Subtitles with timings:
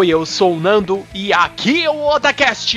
[0.00, 2.74] Oi, eu sou o Nando e aqui é o Otacast.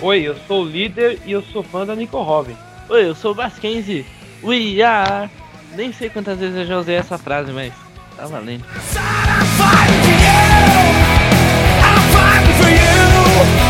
[0.00, 2.56] Oi, eu sou o líder e eu sou fã da Nico Robin.
[2.88, 4.04] Oi, eu sou o Basquense.
[4.42, 5.30] We are.
[5.76, 7.72] Nem sei quantas vezes eu já usei essa frase, mas
[8.16, 8.64] tá valendo.
[12.60, 13.58] Say your name.
[13.58, 13.67] There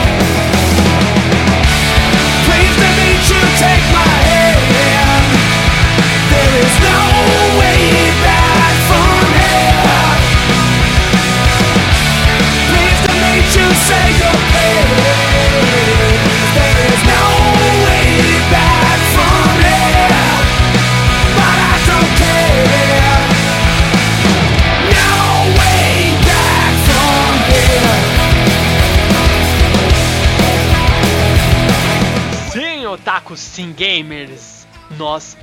[33.08, 34.66] otakus, sim gamers.
[34.96, 35.36] Nós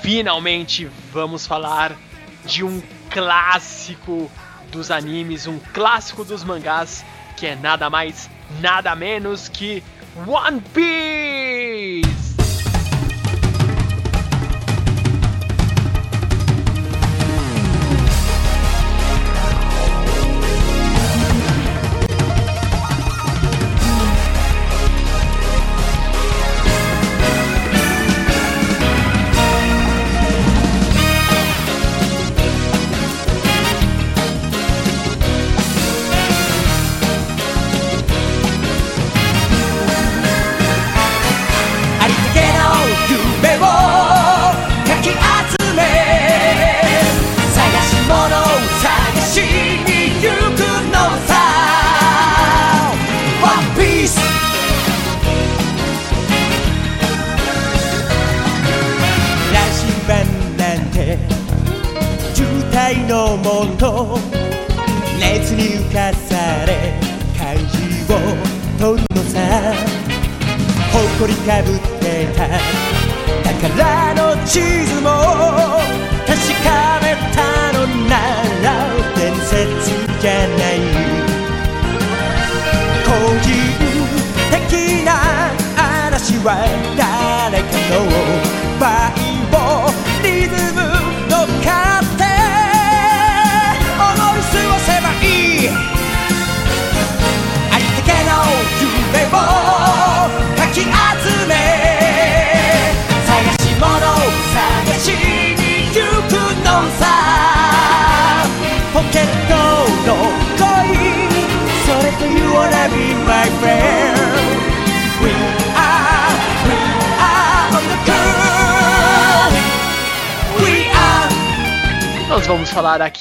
[0.00, 1.96] finalmente vamos falar
[2.44, 4.30] de um clássico
[4.70, 7.04] dos animes, um clássico dos mangás,
[7.42, 9.82] que é nada mais, nada menos que
[10.28, 12.21] One Piece.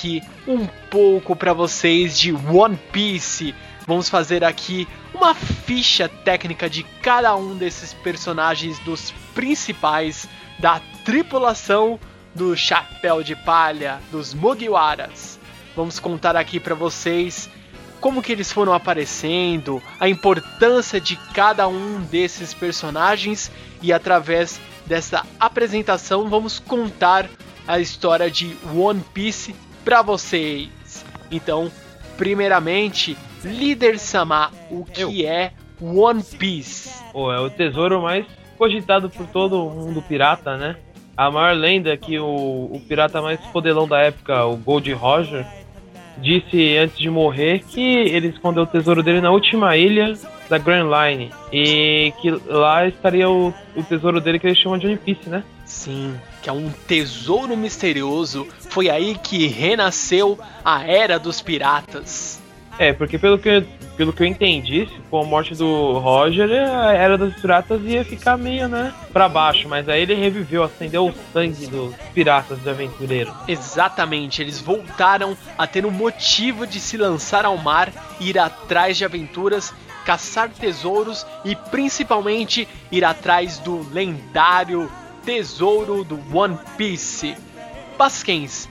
[0.02, 3.54] Aqui um pouco para vocês de One Piece.
[3.86, 12.00] Vamos fazer aqui uma ficha técnica de cada um desses personagens dos principais da tripulação
[12.34, 15.40] do Chapéu de Palha, dos Mugiwaras.
[15.76, 17.48] Vamos contar aqui para vocês
[18.00, 23.52] como que eles foram aparecendo, a importância de cada um desses personagens
[23.84, 27.30] e através dessa apresentação vamos contar
[27.68, 30.70] a história de One Piece para vocês.
[31.32, 31.72] Então,
[32.18, 35.52] primeiramente, líder Sama, o que é
[35.82, 36.92] One Piece?
[37.12, 38.26] Pô, é o tesouro mais
[38.58, 40.76] cogitado por todo mundo pirata, né?
[41.18, 42.26] A maior lenda é que o,
[42.72, 45.46] o pirata mais fodelão da época, o Gold Roger,
[46.18, 50.14] disse antes de morrer que ele escondeu o tesouro dele na última ilha
[50.50, 51.32] da Grand Line.
[51.52, 55.44] E que lá estaria o, o tesouro dele que eles chamam de One Piece, né?
[55.72, 58.48] Sim, que é um tesouro misterioso.
[58.70, 62.40] Foi aí que renasceu a Era dos Piratas.
[62.78, 63.66] É, porque pelo que, eu,
[63.96, 68.38] pelo que eu entendi, com a morte do Roger, a Era dos Piratas ia ficar
[68.38, 69.68] meio, né, pra baixo.
[69.68, 73.34] Mas aí ele reviveu, acendeu o sangue dos piratas de aventureiro.
[73.48, 79.06] Exatamente, eles voltaram a ter um motivo de se lançar ao mar, ir atrás de
[79.06, 79.74] aventuras,
[80.06, 84.92] caçar tesouros e principalmente ir atrás do lendário
[85.26, 87.36] tesouro do One Piece.
[87.98, 88.68] Pasquens,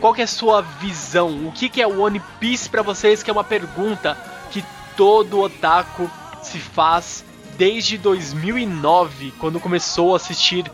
[0.00, 1.46] qual é a sua visão?
[1.46, 3.22] O que, que é o One Piece pra vocês?
[3.22, 4.16] Que é uma pergunta
[4.50, 4.64] que
[4.96, 6.10] todo otaku
[6.42, 7.24] se faz
[7.56, 10.70] desde 2009, quando começou a assistir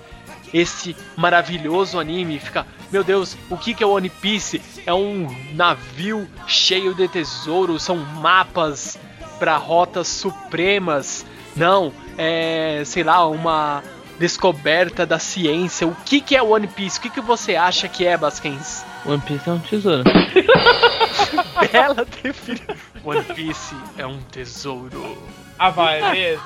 [0.55, 2.38] esse maravilhoso anime.
[2.38, 4.62] Fica, meu Deus, o que, que é o One Piece?
[4.87, 8.99] É um navio cheio de tesouros, são mapas
[9.38, 11.26] para rotas supremas.
[11.56, 13.82] Não, é, sei lá, uma
[14.18, 15.86] descoberta da ciência.
[15.86, 16.98] O que, que é o One Piece?
[16.98, 18.84] O que, que você acha que é, Basquens?
[19.04, 20.04] One Piece é um tesouro.
[21.72, 22.76] Bela definição.
[23.04, 25.16] One Piece é um tesouro.
[25.58, 26.42] Ah, vai, mesmo.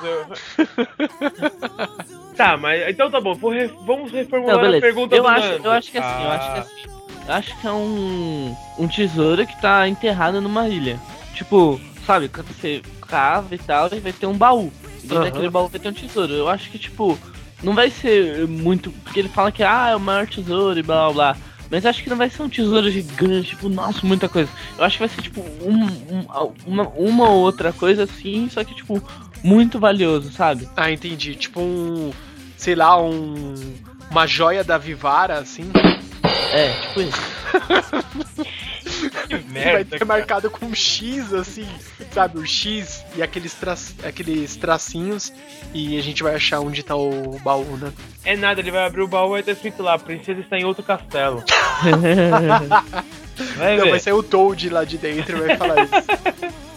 [2.35, 3.33] tá, mas então tá bom.
[3.49, 5.65] re- vamos reformular Não, a pergunta Eu do acho, Nando.
[5.65, 6.91] eu acho que é assim, eu acho que é Ah, assim.
[7.27, 10.99] Eu acho que é um, um tesouro que tá enterrado numa ilha.
[11.35, 14.71] Tipo, sabe, quando você cava e tal, vai ter um baú.
[14.97, 15.25] E dentro Aham.
[15.25, 16.33] daquele baú vai ter um tesouro.
[16.33, 17.17] Eu acho que, tipo,
[17.63, 18.91] não vai ser muito.
[19.03, 21.37] Porque ele fala que ah, é o maior tesouro e blá blá blá.
[21.69, 24.49] Mas acho que não vai ser um tesouro gigante, tipo, nossa, muita coisa.
[24.77, 28.61] Eu acho que vai ser, tipo, um, um- uma, uma ou outra coisa assim, só
[28.63, 29.01] que, tipo,
[29.41, 30.67] muito valioso, sabe?
[30.75, 31.33] Ah, entendi.
[31.35, 32.11] Tipo um.
[32.57, 33.53] Sei lá, um.
[34.09, 35.71] Uma joia da Vivara, assim.
[36.51, 37.21] É, tipo isso.
[39.09, 39.85] que vai merda.
[39.85, 40.05] ter cara.
[40.05, 41.67] marcado com um X, assim,
[42.13, 42.37] sabe?
[42.37, 43.75] O X e aqueles, tra...
[44.03, 45.31] aqueles tracinhos.
[45.73, 47.91] E a gente vai achar onde tá o baú, né?
[48.25, 50.65] É nada, ele vai abrir o baú e vai ter escrito lá: Princesa está em
[50.65, 51.43] outro castelo.
[53.57, 53.91] Vai Não, ver.
[53.91, 55.93] vai sair o Toad lá de dentro e vai falar isso.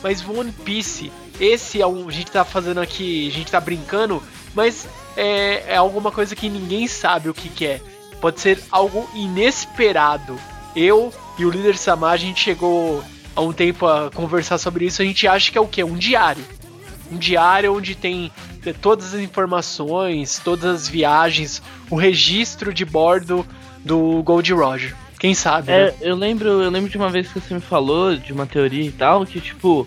[0.02, 2.08] Mas One Piece, esse é um.
[2.08, 3.28] A gente tá fazendo aqui.
[3.28, 4.22] A gente tá brincando,
[4.54, 4.86] mas
[5.16, 7.80] é, é alguma coisa que ninguém sabe o que, que é.
[8.20, 10.38] Pode ser algo inesperado.
[10.74, 13.02] Eu e o líder Samar, a gente chegou
[13.34, 15.02] há um tempo a conversar sobre isso.
[15.02, 15.84] A gente acha que é o quê?
[15.84, 16.44] Um diário.
[17.10, 18.30] Um diário onde tem
[18.80, 23.46] todas as informações, todas as viagens, o registro de bordo
[23.84, 24.96] do Gold Roger.
[25.18, 25.88] Quem sabe, né?
[25.88, 28.84] É, eu lembro, eu lembro de uma vez que você me falou de uma teoria
[28.84, 29.86] e tal, que tipo,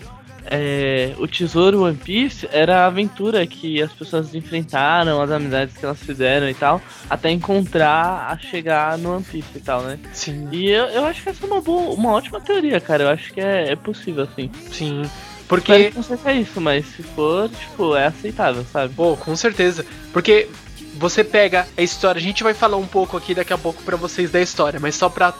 [0.50, 5.84] é, o tesouro One Piece era a aventura que as pessoas enfrentaram, as amizades que
[5.84, 9.98] elas fizeram e tal, até encontrar a chegar no One Piece e tal, né?
[10.12, 10.48] Sim.
[10.50, 13.04] E eu, eu acho que essa é uma boa, uma ótima teoria, cara.
[13.04, 14.50] Eu acho que é, é possível, assim.
[14.72, 15.02] Sim.
[15.02, 18.92] Espero Porque, que não seja isso, mas se for, tipo, é aceitável, sabe?
[18.94, 19.84] pô, com certeza.
[20.12, 20.48] Porque
[20.94, 23.96] você pega a história, a gente vai falar um pouco aqui daqui a pouco pra
[23.96, 25.32] vocês da história, mas só pra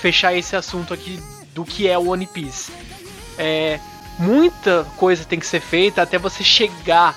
[0.00, 1.20] fechar esse assunto aqui
[1.54, 2.72] do que é o One Piece.
[3.38, 3.78] É,
[4.18, 7.16] muita coisa tem que ser feita até você chegar,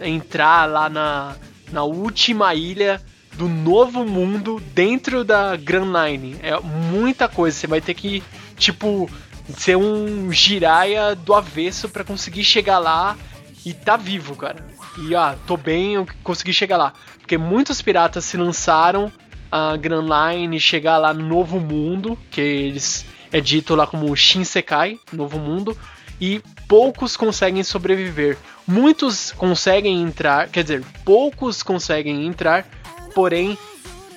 [0.00, 1.36] entrar lá na,
[1.72, 3.00] na última ilha
[3.34, 6.36] do novo mundo dentro da Grand Line.
[6.42, 8.22] É muita coisa, você vai ter que,
[8.56, 9.10] tipo,
[9.56, 13.16] ser um giraia do avesso pra conseguir chegar lá
[13.64, 14.64] e tá vivo, cara.
[14.98, 16.92] E ah, tô bem, eu consegui chegar lá.
[17.18, 19.10] Porque muitos piratas se lançaram
[19.50, 24.98] a Grand Line chegar lá no Novo Mundo, que eles é dito lá como Shinsekai,
[25.12, 25.76] Novo Mundo,
[26.20, 28.36] e poucos conseguem sobreviver.
[28.66, 32.66] Muitos conseguem entrar, quer dizer, poucos conseguem entrar,
[33.14, 33.58] porém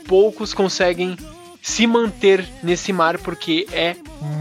[0.08, 1.18] poucos conseguem
[1.62, 3.96] se manter nesse mar porque é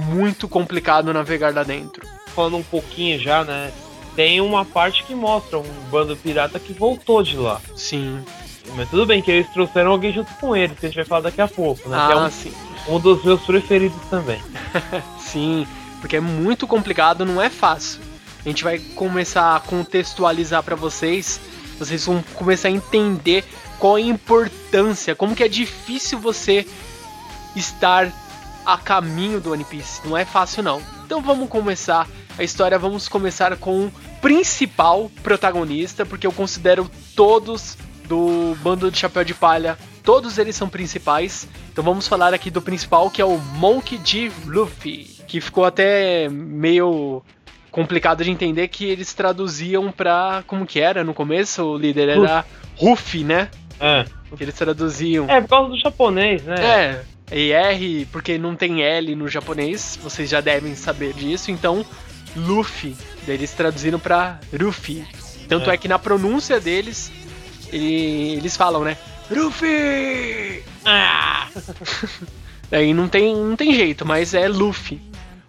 [0.08, 2.06] muito complicado navegar lá dentro.
[2.34, 3.72] Falando um pouquinho já, né?
[4.14, 7.60] Tem uma parte que mostra um bando pirata que voltou de lá.
[7.74, 8.20] Sim.
[8.74, 11.20] Mas tudo bem que eles trouxeram alguém junto com eles, que a gente vai falar
[11.22, 11.96] daqui a pouco, né?
[12.06, 12.52] que é Ah, um, sim.
[12.88, 14.40] um dos meus preferidos também.
[15.18, 15.66] Sim,
[16.06, 18.00] porque é muito complicado, não é fácil.
[18.38, 21.40] A gente vai começar a contextualizar pra vocês,
[21.80, 23.44] vocês vão começar a entender
[23.76, 26.64] qual é a importância, como que é difícil você
[27.56, 28.12] estar
[28.64, 30.00] a caminho do One Piece.
[30.06, 30.80] Não é fácil não.
[31.04, 32.06] Então vamos começar
[32.38, 38.98] a história, vamos começar com o principal protagonista, porque eu considero todos do bando de
[38.98, 41.48] chapéu de palha, todos eles são principais.
[41.72, 44.30] Então vamos falar aqui do principal, que é o Monkey D.
[44.46, 47.22] Luffy, que ficou até meio
[47.70, 52.44] complicado de entender que eles traduziam pra como que era no começo, o líder era
[52.76, 53.48] Ruffy, né?
[53.78, 54.04] É.
[54.36, 55.28] Que eles traduziam.
[55.28, 56.54] É, por causa do japonês, né?
[57.30, 61.84] É, e R, porque não tem L no japonês, vocês já devem saber disso, então
[62.34, 62.96] Luffy,
[63.28, 65.04] eles traduziram pra Ruffy.
[65.48, 65.76] Tanto é, É.
[65.76, 67.10] que na pronúncia deles,
[67.72, 68.96] ele- eles falam, né?
[69.30, 70.62] Ruffy!
[70.84, 71.48] Ah!
[72.70, 75.00] Daí não tem, não tem jeito, mas é Luffy.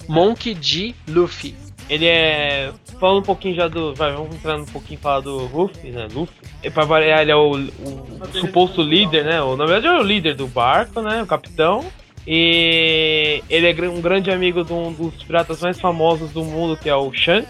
[0.08, 0.96] Monkey D.
[1.08, 1.56] Luffy.
[1.90, 2.72] Ele é.
[3.00, 3.94] Falando um pouquinho já do.
[3.96, 6.08] Vai, vamos entrar um pouquinho e falar do Luffy, né?
[6.14, 6.36] Luffy.
[6.64, 9.42] E pra variar, ele é o, o suposto líder, né?
[9.42, 11.22] O, na verdade, é o líder do barco, né?
[11.24, 11.86] O capitão.
[12.26, 16.90] E ele é um grande amigo de um dos piratas mais famosos do mundo, que
[16.90, 17.48] é o Shanks,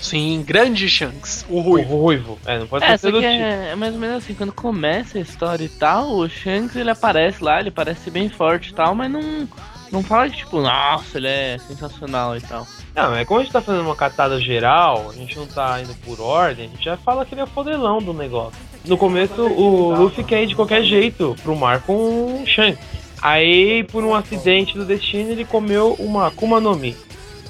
[0.00, 1.96] Sim, grande Shanks, o o ruivo.
[1.96, 2.38] Ruivo.
[2.44, 3.24] É, não pode É, ser tipo.
[3.24, 6.90] é, é mais ou menos assim, quando começa a história e tal, o Shanks ele
[6.90, 9.48] aparece lá, ele parece bem forte e tal, mas não,
[9.90, 12.66] não fala que tipo, nossa, ele é sensacional e tal.
[12.94, 15.94] Não, é como a gente tá fazendo uma catada geral, a gente não tá indo
[15.96, 18.58] por ordem, a gente já fala que ele é fodelão do negócio.
[18.84, 22.78] No começo, o Luffy quer ir de qualquer jeito pro mar com o Shanks.
[23.20, 26.96] Aí, por um acidente do destino, ele comeu uma Akuma no Mi.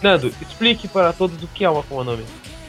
[0.03, 2.25] Nando, explique para todos o que é uma Akuma no Mi.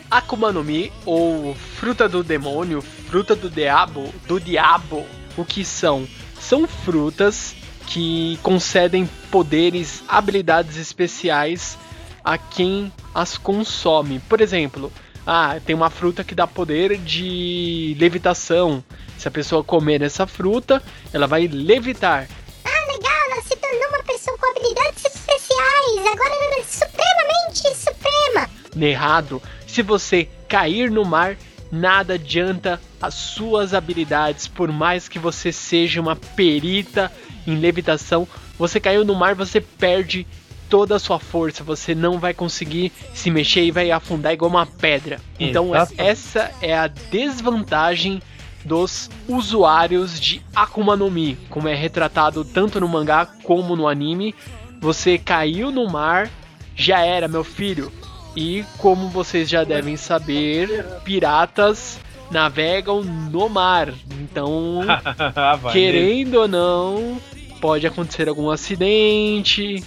[0.09, 5.05] Akuma no Mi, ou fruta do demônio, fruta do diabo, do diabo,
[5.37, 6.07] o que são?
[6.39, 7.55] São frutas
[7.87, 11.77] que concedem poderes, habilidades especiais
[12.23, 14.19] a quem as consome.
[14.19, 14.91] Por exemplo,
[15.25, 18.83] ah, tem uma fruta que dá poder de levitação.
[19.17, 22.27] Se a pessoa comer essa fruta, ela vai levitar.
[22.65, 26.07] Ah, legal, ela se tornou uma pessoa com habilidades especiais.
[26.11, 28.49] Agora ela é supremamente suprema.
[28.79, 29.41] Errado.
[29.65, 31.37] Se você cair no mar,
[31.71, 37.11] nada adianta as suas habilidades, por mais que você seja uma perita
[37.47, 38.27] em levitação,
[38.59, 40.27] você caiu no mar, você perde
[40.69, 44.65] toda a sua força, você não vai conseguir se mexer e vai afundar igual uma
[44.65, 45.19] pedra.
[45.39, 45.93] Então Exato.
[45.97, 48.21] essa é a desvantagem
[48.65, 54.35] dos usuários de Akuma no Mi, como é retratado tanto no mangá como no anime.
[54.81, 56.29] Você caiu no mar,
[56.75, 57.91] já era, meu filho.
[58.35, 61.99] E como vocês já devem saber, piratas
[62.29, 63.93] navegam no mar.
[64.19, 64.81] Então,
[65.35, 67.17] Ah, querendo ou não,
[67.59, 69.83] pode acontecer algum acidente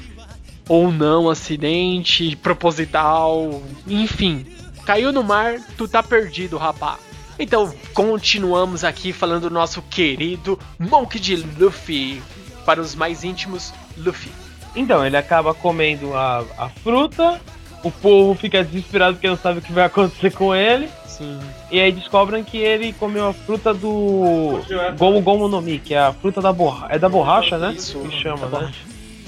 [0.68, 4.46] ou não acidente proposital, enfim.
[4.84, 6.98] Caiu no mar, tu tá perdido, rapá.
[7.38, 12.22] Então, continuamos aqui falando do nosso querido Monk de Luffy.
[12.64, 14.30] Para os mais íntimos, Luffy.
[14.76, 17.40] Então, ele acaba comendo a, a fruta,
[17.82, 20.88] o povo fica desesperado porque não sabe o que vai acontecer com ele.
[21.06, 21.38] Sim.
[21.70, 24.60] E aí descobrem que ele comeu a fruta do
[24.98, 26.94] Gomu Gomu no Mi, que é a fruta da borracha.
[26.94, 27.72] É da borracha, né?
[27.76, 28.72] Isso, que chama, da né?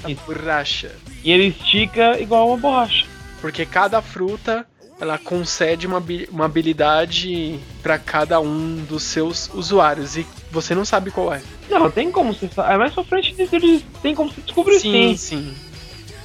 [0.07, 0.21] Isso.
[0.25, 0.91] Borracha.
[1.23, 3.05] E ele estica igual uma borracha.
[3.41, 4.65] Porque cada fruta
[4.99, 11.11] ela concede uma, uma habilidade para cada um dos seus usuários e você não sabe
[11.11, 11.41] qual é.
[11.69, 15.15] Não, tem como você sa- É mais pra frente eles tem como você descobrir sim.
[15.15, 15.55] sim, sim.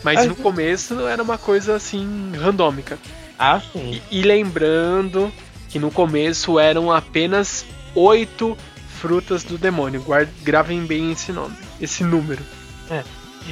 [0.03, 2.99] Mas Mas- no começo era uma coisa assim randômica.
[3.39, 4.01] Ah, sim.
[4.11, 5.33] E, e lembrando
[5.69, 7.65] que no começo eram apenas
[7.95, 8.57] oito
[8.89, 10.01] frutas do demônio.
[10.01, 12.43] Guard, gravem bem esse nome, esse número.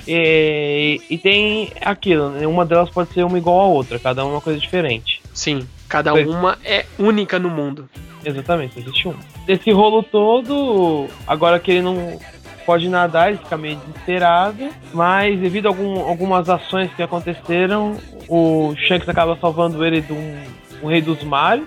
[0.07, 2.47] E, e tem aquilo, né?
[2.47, 5.23] uma delas pode ser uma igual a outra, cada uma é uma coisa diferente.
[5.33, 6.27] Sim, cada Sei.
[6.27, 7.89] uma é única no mundo.
[8.25, 9.15] Exatamente, existe um.
[9.47, 12.19] Desse rolo todo, agora que ele não
[12.67, 17.97] pode nadar, ele fica meio desesperado, mas devido a algum- algumas ações que aconteceram,
[18.29, 20.43] o Shanks acaba salvando ele de um,
[20.83, 21.65] um rei dos mares.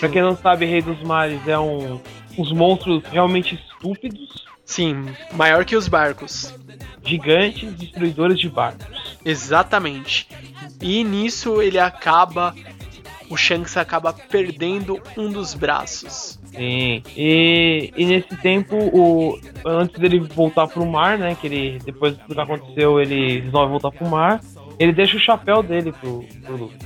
[0.00, 2.00] Pra quem não sabe, rei dos mares é um
[2.38, 6.52] uns monstros realmente estúpidos, Sim, maior que os barcos.
[7.02, 9.16] gigantes, destruidores de barcos.
[9.24, 10.28] Exatamente.
[10.82, 12.54] E nisso ele acaba.
[13.30, 16.38] O Shanks acaba perdendo um dos braços.
[16.56, 17.02] Sim.
[17.16, 21.36] E, e nesse tempo, o, antes dele voltar pro mar, né?
[21.40, 24.40] Que ele, depois do que aconteceu, ele resolve voltar pro mar.
[24.78, 26.76] Ele deixa o chapéu dele pro, pro Luffy.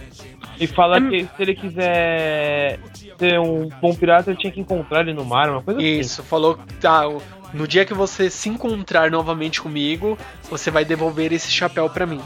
[0.61, 2.79] E fala É- que se ele quiser
[3.19, 5.99] ser um bom pirata, ele tinha que encontrar ele no mar, uma coisa assim.
[5.99, 7.23] Isso, falou que tá, o-
[7.55, 10.17] no dia que você se encontrar novamente comigo,
[10.51, 12.21] você vai devolver esse chapéu pra mim.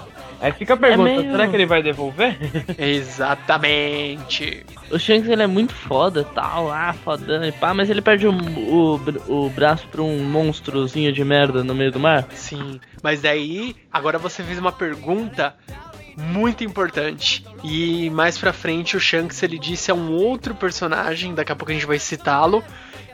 [0.44, 2.36] Aí fica a pergunta, É meio- será que ele vai devolver?
[2.78, 4.64] Exatamente.
[4.90, 8.32] O Shanks ele é muito foda, tal, ah, fodão e pá, mas ele perde o,
[8.32, 12.26] o, o braço pra um monstrozinho de merda no meio do mar.
[12.34, 15.54] Sim, mas daí, agora você fez uma pergunta
[16.16, 17.44] muito importante.
[17.64, 21.70] E mais pra frente o Shanks ele disse a um outro personagem, daqui a pouco
[21.72, 22.62] a gente vai citá-lo,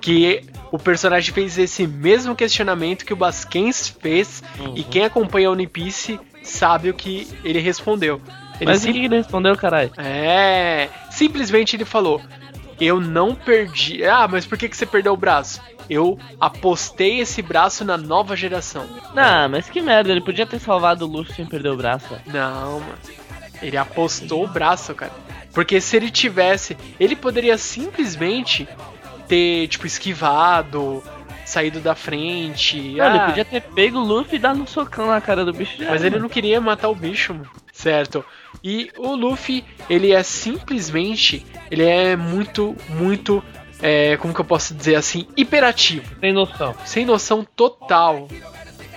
[0.01, 4.43] que o personagem fez esse mesmo questionamento que o Basquens fez
[4.75, 8.21] e quem acompanha o One Piece sabe o que ele respondeu.
[8.61, 9.91] Ele mas sim- o que ele respondeu, caralho?
[9.99, 12.21] É, simplesmente ele falou:
[12.81, 14.05] Eu não perdi.
[14.05, 15.61] Ah, mas por que, que você perdeu o braço?
[15.89, 18.87] Eu apostei esse braço na nova geração.
[19.15, 22.07] Não, mas que merda, ele podia ter salvado o Luffy sem perder o braço.
[22.27, 22.95] Não, mano.
[23.61, 25.13] Ele apostou o braço, cara.
[25.53, 26.77] Porque se ele tivesse.
[26.99, 28.69] Ele poderia simplesmente
[29.31, 31.05] ter, tipo, esquivado,
[31.47, 32.77] saído da frente.
[32.79, 35.79] Ele ah, podia ter pego o Luffy e dado um socão na cara do bicho
[35.79, 35.85] já.
[35.85, 36.23] Mas era, ele mano.
[36.23, 37.49] não queria matar o bicho, mano.
[37.73, 38.25] Certo.
[38.63, 41.47] E o Luffy, ele é simplesmente.
[41.71, 43.41] Ele é muito, muito.
[43.81, 45.29] é, como que eu posso dizer assim?
[45.37, 46.13] Hiperativo.
[46.19, 46.75] Sem noção.
[46.85, 48.27] Sem noção total.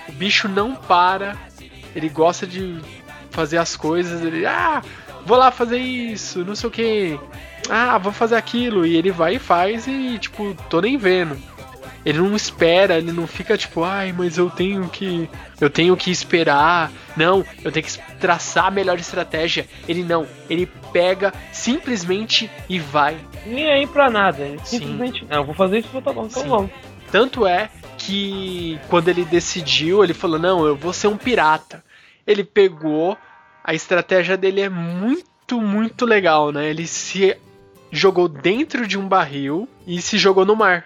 [0.08, 1.36] O bicho não para.
[1.94, 2.76] Ele gosta de
[3.30, 4.20] fazer as coisas.
[4.20, 4.44] Ele.
[4.44, 4.82] Ah!
[5.24, 7.18] Vou lá fazer isso, não sei o que.
[7.68, 8.86] Ah, vou fazer aquilo.
[8.86, 11.36] E ele vai e faz e, tipo, tô nem vendo.
[12.04, 15.28] Ele não espera, ele não fica tipo, ai, mas eu tenho que.
[15.58, 16.92] Eu tenho que esperar.
[17.16, 19.66] Não, eu tenho que traçar a melhor estratégia.
[19.88, 23.16] Ele não, ele pega simplesmente e vai.
[23.46, 24.42] Nem aí pra nada.
[24.42, 24.78] Ele Sim.
[24.78, 25.24] simplesmente.
[25.24, 26.70] Não, eu vou fazer isso, tá bom, então vamos.
[27.10, 31.82] Tanto é que quando ele decidiu, ele falou: Não, eu vou ser um pirata.
[32.26, 33.16] Ele pegou,
[33.62, 36.68] a estratégia dele é muito, muito legal, né?
[36.68, 37.34] Ele se
[37.98, 40.84] jogou dentro de um barril e se jogou no mar.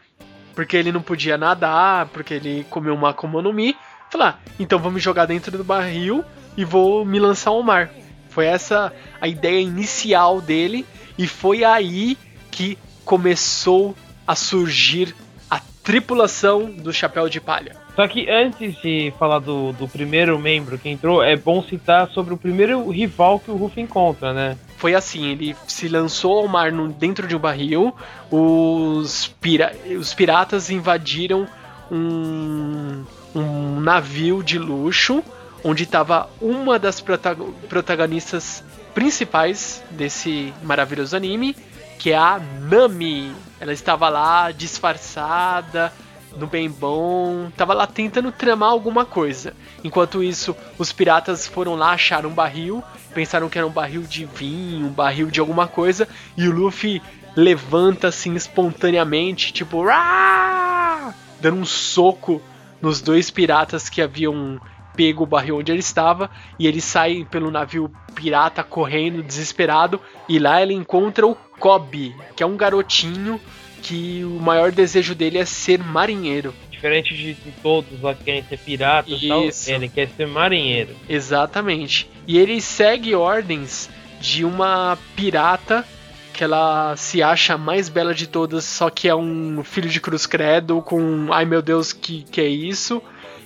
[0.55, 3.77] Porque ele não podia nadar, porque ele comeu uma Akuma no Mi.
[4.11, 6.25] Falou: ah, então vou me jogar dentro do barril
[6.57, 7.91] e vou me lançar ao mar.
[8.29, 10.85] Foi essa a ideia inicial dele
[11.17, 12.17] e foi aí
[12.51, 13.97] que começou
[14.27, 15.15] a surgir
[15.51, 17.77] a tripulação do Chapéu de Palha.
[17.97, 22.35] Só que antes de falar do, do primeiro membro que entrou, é bom citar sobre
[22.35, 24.57] o primeiro rival que o Ruff encontra, né?
[24.79, 27.95] Foi assim, ele se lançou ao mar no- dentro de um barril,
[28.31, 31.47] os, pira- os piratas invadiram
[31.91, 33.05] um,
[33.35, 35.23] um navio de luxo,
[35.65, 38.63] onde estava uma das protago- protagonistas
[38.95, 41.57] principais desse maravilhoso anime,
[41.99, 43.33] que é a Nami.
[43.61, 45.93] Ela estava lá disfarçada,
[46.37, 49.55] no bem bom, tava lá tentando tramar alguma coisa.
[49.83, 52.83] Enquanto isso, os piratas foram lá, acharam um barril,
[53.15, 57.03] pensaram que era um barril de vinho, um barril de alguma coisa, e o Luffy
[57.37, 62.43] levanta assim espontaneamente, tipo, "Rah!", dando um soco
[62.81, 64.61] nos dois piratas que haviam
[64.97, 70.41] pego o barril onde ele estava, e ele sai pelo navio pirata correndo, desesperado, e
[70.41, 73.41] lá ele encontra o Kobe, que é um garotinho
[73.89, 76.55] que o maior desejo dele é ser marinheiro.
[76.71, 80.95] Diferente de, todos lá que querem ser piratas e tal, ele quer ser marinheiro.
[81.09, 82.09] Exatamente.
[82.27, 83.89] E ele segue ordens
[84.21, 85.85] de uma pirata
[86.35, 90.01] que ela se acha a mais bela de todas, só que é um filho de
[90.01, 93.03] cruz credo com ai meu Deus, que que é isso?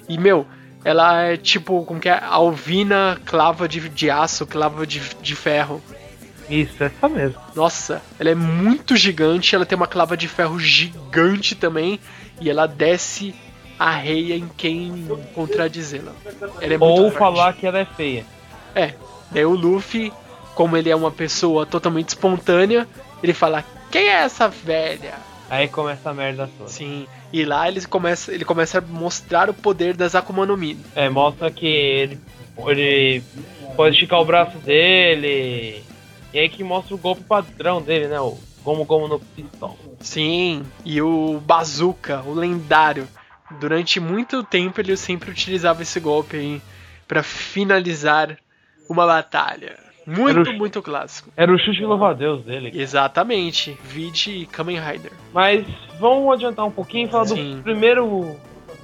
[0.09, 0.47] E meu,
[0.85, 2.21] ela é tipo, como que é?
[2.23, 5.81] Alvina clava de, de aço, clava de, de ferro.
[6.49, 7.41] Isso, essa mesmo.
[7.55, 11.99] Nossa, ela é muito gigante, ela tem uma clava de ferro gigante também,
[12.41, 13.35] e ela desce
[13.79, 16.13] a reia em quem contradizê-la.
[16.61, 18.25] Ela é Ou falar que ela é feia.
[18.75, 18.95] É,
[19.31, 20.13] daí o Luffy,
[20.55, 22.87] como ele é uma pessoa totalmente espontânea,
[23.23, 25.15] ele fala: Quem é essa velha?
[25.51, 26.71] Aí começa a merda toda.
[26.71, 30.79] Sim, e lá ele começa, ele começa a mostrar o poder das Akuma no Mi.
[30.95, 32.21] É, mostra que ele,
[32.67, 33.23] ele
[33.77, 35.83] pode esticar o braço dele.
[36.33, 38.21] E aí que mostra o golpe padrão dele, né?
[38.21, 39.79] O Gomu Gomu no Pistol.
[40.01, 43.07] Sim, e o Bazooka, o lendário.
[43.61, 46.63] Durante muito tempo ele sempre utilizava esse golpe aí
[47.07, 48.37] pra finalizar
[48.89, 49.79] uma batalha.
[50.07, 51.31] Muito, o- muito clássico.
[51.37, 52.73] Era o chute louva-a-Deus dele.
[52.75, 55.13] Exatamente, vide Kamen Rider.
[55.33, 55.65] Mas
[56.01, 57.57] vamos adiantar um pouquinho e falar Sim.
[57.59, 58.37] do primeiro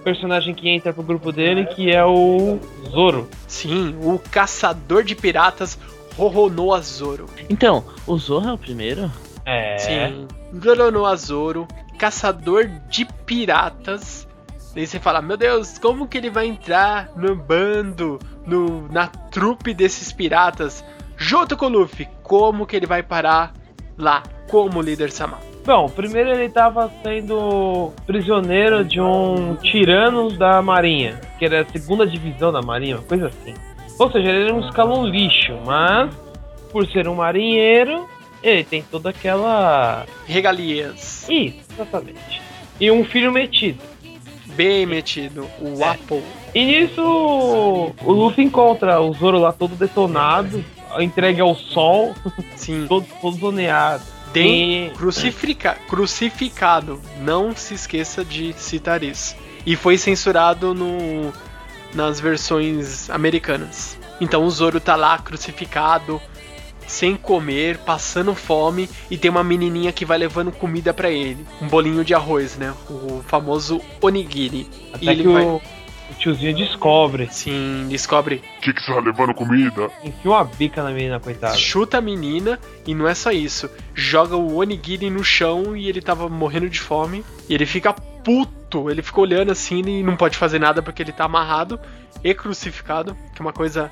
[0.04, 3.28] personagem que entra pro grupo dele, que é o Zoro.
[3.48, 5.76] Sim, o caçador de piratas
[6.18, 7.26] Roronoa Zoro.
[7.48, 9.10] Então, o Zorro é o primeiro?
[9.46, 9.78] É.
[9.78, 10.26] Sim.
[10.62, 14.26] Roronoa Zoro, caçador de piratas.
[14.74, 19.72] Daí você fala, meu Deus, como que ele vai entrar no bando, no, na trupe
[19.72, 20.84] desses piratas?
[21.16, 23.54] Junto com o Luffy, como que ele vai parar
[23.96, 25.38] lá, como líder Sama?
[25.64, 32.06] Bom, primeiro ele tava sendo prisioneiro de um tirano da marinha, que era a segunda
[32.06, 33.54] divisão da marinha, uma coisa assim.
[33.98, 36.14] Ou seja, ele era um escalão lixo, mas
[36.70, 38.06] por ser um marinheiro,
[38.42, 40.06] ele tem toda aquela.
[40.26, 42.40] Regalias, Isso, exatamente.
[42.80, 43.80] E um filho metido.
[44.54, 45.88] bem metido, o É.
[45.90, 46.22] Apple.
[46.54, 50.64] E nisso o Luffy encontra o Zoro lá todo detonado,
[50.98, 52.14] entregue ao sol,
[52.56, 54.02] Sim, todo, todo zoneado.
[54.32, 57.00] tem crucifica, crucificado.
[57.20, 59.36] Não se esqueça de citar isso.
[59.66, 61.32] E foi censurado no,
[61.94, 63.98] nas versões americanas.
[64.20, 66.20] Então o Zoro tá lá crucificado,
[66.86, 71.46] sem comer, passando fome, e tem uma menininha que vai levando comida pra ele.
[71.60, 72.74] Um bolinho de arroz, né?
[72.88, 74.68] O famoso onigiri.
[74.70, 75.56] e Até ele que vai, o,
[76.10, 79.90] o tiozinho descobre, sim, descobre que, que você tá levando comida?
[80.02, 81.54] enfia uma bica na menina, coitada.
[81.56, 83.70] chuta a menina e não é só isso.
[83.94, 87.24] Joga o onigiri no chão e ele tava morrendo de fome.
[87.48, 87.94] E ele fica
[88.28, 88.90] puto.
[88.90, 91.80] Ele fica olhando assim e não pode fazer nada porque ele tá amarrado
[92.22, 93.14] e crucificado.
[93.34, 93.90] Que é uma coisa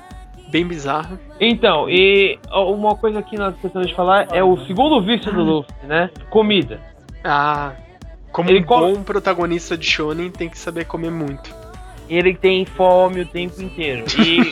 [0.49, 1.17] bem bizarro.
[1.39, 6.09] Então, e uma coisa que nós precisamos falar é o segundo vício do Luffy, né?
[6.29, 6.79] Comida.
[7.23, 7.73] Ah,
[8.31, 11.53] como Ele um come- bom protagonista de shonen tem que saber comer muito.
[12.07, 14.05] Ele tem fome o tempo inteiro.
[14.17, 14.51] E,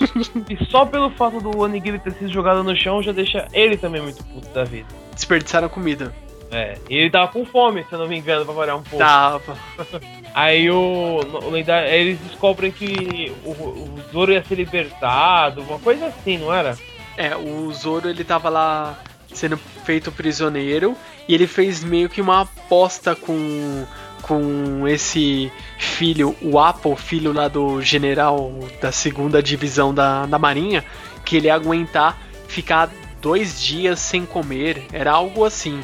[0.53, 4.01] e só pelo fato do Onigiri ter sido jogado no chão já deixa ele também
[4.01, 4.87] muito puto da vida.
[5.13, 6.11] Desperdiçaram comida.
[6.51, 8.97] É, e ele tava com fome, se eu não me engano, pra variar um pouco.
[8.97, 9.57] Tava.
[10.33, 15.79] Aí o, o lendário, aí eles descobrem que o, o Zoro ia ser libertado, uma
[15.79, 16.77] coisa assim, não era?
[17.15, 18.99] É, o Zoro ele tava lá
[19.33, 20.93] sendo feito prisioneiro
[21.25, 23.85] e ele fez meio que uma aposta com
[24.21, 30.83] com esse filho, o Apple, filho lá do general da segunda divisão da, da marinha,
[31.23, 32.89] que ele ia aguentar ficar
[33.21, 35.83] dois dias sem comer, era algo assim.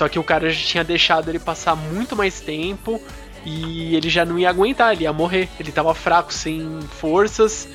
[0.00, 2.98] Só que o cara já tinha deixado ele passar muito mais tempo
[3.44, 5.46] e ele já não ia aguentar, ele ia morrer.
[5.60, 7.68] Ele tava fraco, sem forças.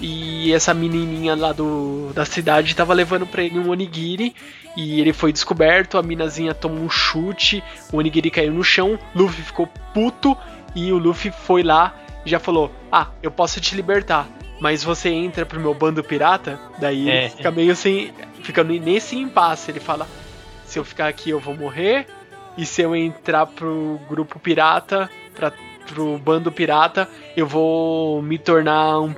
[0.00, 4.34] E essa menininha lá do, da cidade tava levando pra ele um onigiri.
[4.76, 7.62] E ele foi descoberto, a minazinha tomou um chute,
[7.92, 10.36] o onigiri caiu no chão, Luffy ficou puto
[10.74, 11.94] e o Luffy foi lá
[12.26, 14.26] e já falou: Ah, eu posso te libertar,
[14.60, 16.58] mas você entra pro meu bando pirata?
[16.80, 17.26] Daí É.
[17.26, 18.10] ele fica meio assim,
[18.42, 19.70] fica nesse impasse.
[19.70, 20.08] Ele fala:
[20.68, 22.06] Se eu ficar aqui eu vou morrer,
[22.58, 25.50] e se eu entrar pro grupo pirata, pra,
[25.86, 29.14] pro bando pirata, eu vou me tornar um.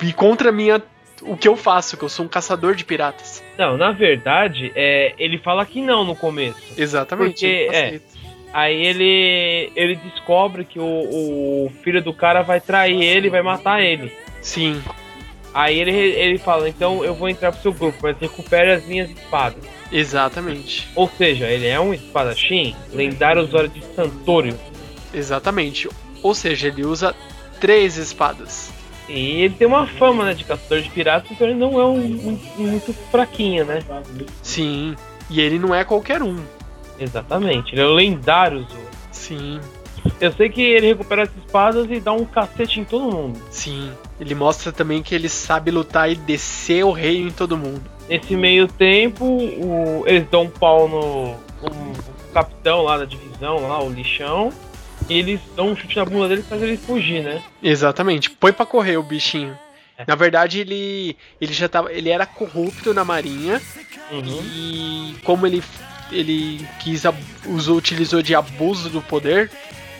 [0.00, 0.80] ir contra minha.
[1.22, 3.42] o que eu faço, que eu sou um caçador de piratas.
[3.58, 6.62] Não, na verdade, é, ele fala que não no começo.
[6.76, 7.32] Exatamente.
[7.32, 8.00] Porque, é.
[8.52, 10.84] Aí ele ele descobre que o,
[11.66, 14.12] o filho do cara vai trair ele e vai matar ele.
[14.40, 14.80] Sim,
[15.54, 19.10] Aí ele, ele fala, então eu vou entrar pro seu grupo, mas recupere as minhas
[19.10, 19.62] espadas.
[19.90, 20.88] exatamente.
[20.94, 24.58] Ou seja, ele é um espadachim, lendário usuário de Santorio.
[25.12, 25.88] Exatamente.
[26.22, 27.14] Ou seja, ele usa
[27.60, 28.70] três espadas.
[29.08, 31.96] E ele tem uma fama, né, de caçador de piratas, então ele não é um,
[31.98, 33.78] um- muito fraquinho, né?
[34.42, 34.94] Sim.
[35.30, 36.36] E ele não é qualquer um.
[37.00, 38.88] Exatamente, ele é o lendário Zoro.
[39.10, 39.60] Sim,
[40.20, 43.40] Eu sei que ele recupera as espadas e dá um cacete em todo mundo.
[43.50, 43.90] sim.
[44.20, 47.82] Ele mostra também que ele sabe lutar e descer o rei em todo mundo.
[48.08, 51.94] Nesse meio tempo, o- eles dão um pau no, no
[52.32, 54.52] capitão lá da divisão, lá, o lixão.
[55.08, 57.42] E eles dão um chute na bunda dele e faz ele fugir, né?
[57.62, 58.28] Exatamente.
[58.30, 59.56] Põe pra correr o bichinho.
[59.96, 60.04] É.
[60.06, 63.60] Na verdade, ele ele já tava, ele era corrupto na marinha
[64.10, 64.40] Uhum.
[64.42, 65.62] e como ele
[66.10, 67.02] ele quis
[67.46, 69.50] usou utilizou de abuso do poder,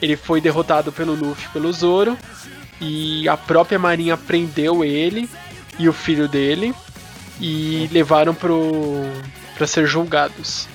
[0.01, 2.17] ele foi derrotado pelo Luffy, pelo Zoro
[2.81, 5.29] e a própria marinha prendeu ele
[5.79, 6.75] e o filho dele
[7.41, 9.03] e levaram pro
[9.57, 10.69] para ser julgados.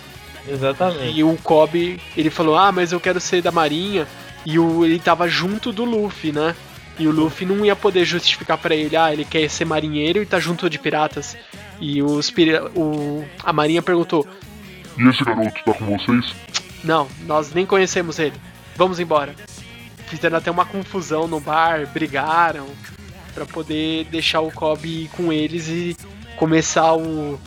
[0.48, 1.18] Exatamente.
[1.18, 4.06] E o Kobe, ele falou: "Ah, mas eu quero ser da marinha".
[4.46, 6.54] E o, ele tava junto do Luffy, né?
[7.00, 10.26] E o Luffy não ia poder justificar pra ele: "Ah, ele quer ser marinheiro e
[10.26, 11.38] tá junto de piratas".
[11.80, 14.28] E os pira- o, a marinha perguntou:
[14.98, 16.36] E esse garoto tá com vocês?
[16.84, 18.36] "Não, nós nem conhecemos ele.
[18.76, 19.34] Vamos embora".
[20.14, 22.68] Fizeram até uma confusão no bar, brigaram
[23.34, 25.98] pra poder deixar o Kobe com eles e
[26.38, 27.40] começar o,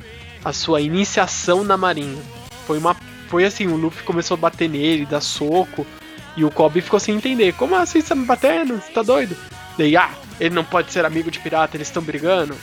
[0.45, 2.21] a sua iniciação na marinha.
[2.67, 2.97] Foi uma
[3.29, 5.87] foi assim, o Luffy começou a bater nele, dar soco,
[6.37, 7.53] e o Kobe ficou sem entender.
[7.53, 8.75] Como assim você tá me batendo?
[8.81, 9.37] Você tá doido?
[9.79, 12.57] Daí, ah, ele não pode ser amigo de pirata, eles estão brigando.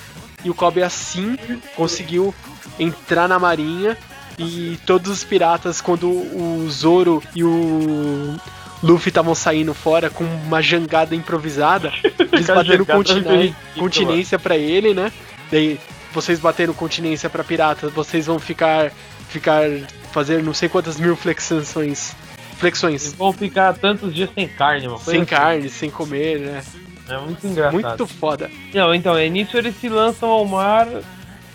[0.43, 1.37] E o Kobe assim
[1.77, 2.35] conseguiu
[2.77, 3.97] entrar na marinha
[4.37, 8.35] e todos os piratas, quando o Zoro e o
[8.83, 11.91] Luffy estavam saindo fora com uma jangada improvisada,
[12.31, 15.11] eles bateram continência, continência pra ele, né?
[15.49, 15.79] Daí,
[16.13, 18.91] vocês bateram continência pra piratas, vocês vão ficar
[19.29, 19.63] ficar
[20.11, 22.15] fazer não sei quantas mil flexões Eles
[22.57, 25.25] flexões vão ficar tantos dias sem carne, uma coisa sem assim.
[25.29, 26.63] carne, sem comer, né?
[27.09, 27.73] É muito engraçado.
[27.73, 28.49] Muito foda.
[28.73, 30.87] Não, então, é nisso eles se lançam ao mar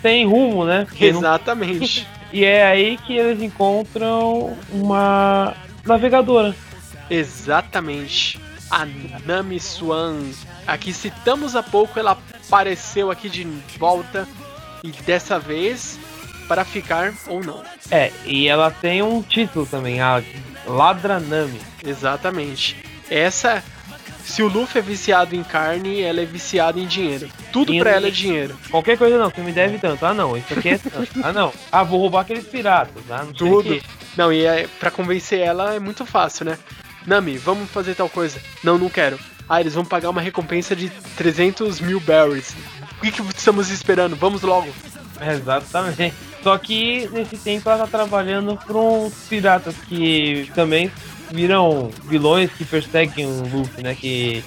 [0.01, 0.85] sem rumo, né?
[0.87, 2.07] Porque não- Exatamente.
[2.31, 6.55] E é aí que eles encontram uma navegadora.
[7.09, 8.39] Exatamente.
[8.69, 8.85] A
[9.25, 10.21] Nami Swan.
[10.67, 12.11] Aqui citamos há pouco, ela
[12.47, 13.43] apareceu aqui de
[13.79, 14.27] volta.
[14.83, 15.99] E dessa vez,
[16.47, 17.63] para ficar ou não.
[17.91, 20.21] É, e ela tem um título também, a
[20.65, 21.59] Ladra Nami.
[21.85, 22.75] Exatamente.
[23.09, 23.63] Essa.
[24.23, 27.27] Se o Luffy é viciado em carne, ela é viciada em dinheiro.
[27.51, 28.55] Tudo pra no- ela é dinheiro.
[28.69, 30.05] Qualquer coisa não, você me deve tanto.
[30.05, 31.09] Ah não, isso aqui é tanto.
[31.25, 31.51] Ah não.
[31.71, 33.01] Ah, vou roubar aqueles piratas.
[33.09, 33.81] Ah, não Tudo.
[34.15, 36.59] Não, e é, pra convencer ela é muito fácil, né?
[37.05, 38.39] Nami, vamos fazer tal coisa.
[38.63, 39.19] Não, não quero.
[39.47, 42.55] Ah, eles vão pagar uma recompensa de 300 mil berries.
[42.97, 44.15] O que, que estamos esperando?
[44.15, 44.69] Vamos logo.
[45.21, 46.13] Exatamente.
[46.43, 50.91] Só que nesse tempo ela tá trabalhando para uns piratas que também
[51.31, 53.95] viram vilões que perseguem o Luffy, né?
[53.95, 54.43] Que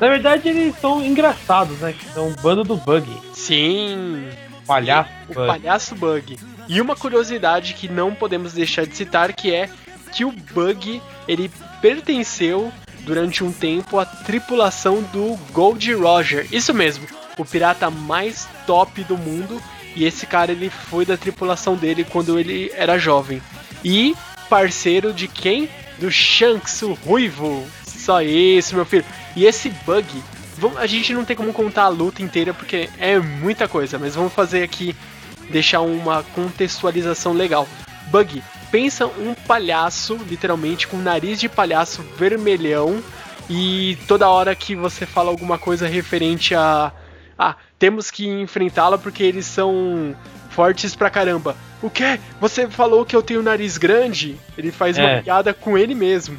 [0.00, 1.92] Na verdade, eles são engraçados, né?
[1.98, 3.06] Que são um bando do Bug.
[3.32, 4.28] Sim,
[4.66, 5.46] Palhaço o Bug.
[5.46, 6.38] palhaço Bug.
[6.68, 9.68] E uma curiosidade que não podemos deixar de citar que é
[10.12, 16.46] que o Bug ele pertenceu durante um tempo à tripulação do Gold Roger.
[16.52, 17.06] Isso mesmo,
[17.38, 19.60] o pirata mais top do mundo.
[19.94, 23.42] E esse cara ele foi da tripulação dele quando ele era jovem.
[23.84, 24.14] E
[24.48, 25.68] parceiro de quem?
[25.98, 27.66] Do Shanks, o Ruivo.
[27.86, 29.04] Só isso, meu filho.
[29.36, 30.06] E esse Bug,
[30.76, 34.32] a gente não tem como contar a luta inteira porque é muita coisa, mas vamos
[34.32, 34.94] fazer aqui
[35.50, 37.68] deixar uma contextualização legal.
[38.10, 38.42] Bug,
[38.72, 43.00] pensa um palhaço, literalmente, com nariz de palhaço vermelhão.
[43.48, 46.90] E toda hora que você fala alguma coisa referente a.
[47.38, 50.16] Ah, temos que enfrentá-la porque eles são
[50.50, 51.56] fortes pra caramba.
[51.82, 52.18] O quê?
[52.40, 54.36] Você falou que eu tenho nariz grande?
[54.56, 55.02] Ele faz É.
[55.04, 56.38] uma piada com ele mesmo.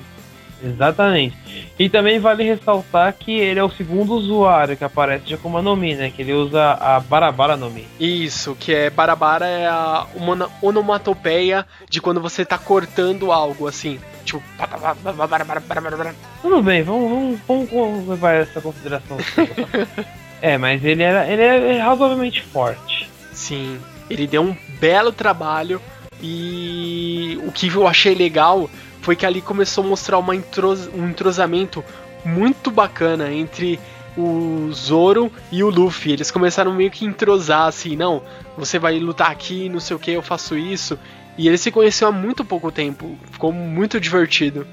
[0.63, 1.36] Exatamente.
[1.78, 5.76] E também vale ressaltar que ele é o segundo usuário que aparece de Akuma no
[5.76, 6.10] Mi, né?
[6.10, 7.86] Que ele usa a Barabara no Mi.
[7.99, 13.99] Isso, que é barabara é a uma onomatopeia de quando você tá cortando algo, assim.
[14.23, 14.41] Tipo.
[16.41, 19.17] Tudo bem, vamos, vamos, vamos levar essa consideração.
[20.41, 23.10] é, mas ele, era, ele é razoavelmente forte.
[23.34, 25.82] Sim, ele deu um belo trabalho
[26.21, 28.69] e o que eu achei legal
[29.04, 31.84] foi que ali começou a mostrar uma um entrosamento
[32.26, 33.80] muito bacana entre
[34.18, 36.13] o Zoro e o Luffy.
[36.13, 38.24] Eles começaram meio que entrosar assim, não,
[38.58, 40.98] você vai lutar aqui, não sei o que, eu faço isso.
[41.38, 44.66] E eles se conheceram há muito pouco tempo, ficou muito divertido.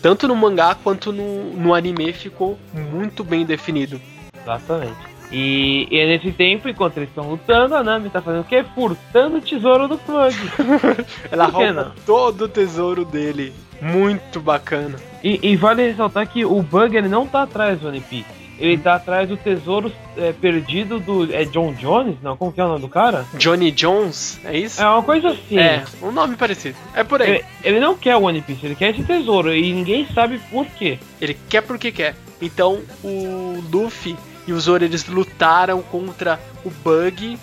[0.00, 4.00] Tanto no mangá quanto no, no anime ficou muito bem definido.
[4.40, 5.13] Exatamente.
[5.30, 8.64] E, e nesse tempo, enquanto eles estão lutando, a Nami tá fazendo o quê?
[8.74, 10.34] Furtando o tesouro do Plug.
[11.30, 11.92] Ela rouba não?
[12.06, 13.52] todo o tesouro dele.
[13.80, 14.96] Muito bacana.
[15.22, 18.44] E, e vale ressaltar que o Bug ele não tá atrás do One Piece.
[18.58, 21.34] Ele tá atrás do tesouro é, perdido do.
[21.34, 22.16] É John Jones?
[22.22, 23.26] Não, como que é o nome do cara?
[23.34, 24.80] Johnny Jones, é isso?
[24.80, 25.58] É uma coisa assim.
[25.58, 26.76] É, um nome parecido.
[26.94, 27.30] É por aí.
[27.30, 30.66] Ele, ele não quer o One Piece, ele quer esse tesouro e ninguém sabe por
[30.66, 30.98] quê.
[31.20, 32.14] Ele quer porque quer.
[32.40, 37.38] Então o Luffy e o Zoro eles lutaram contra o Bug,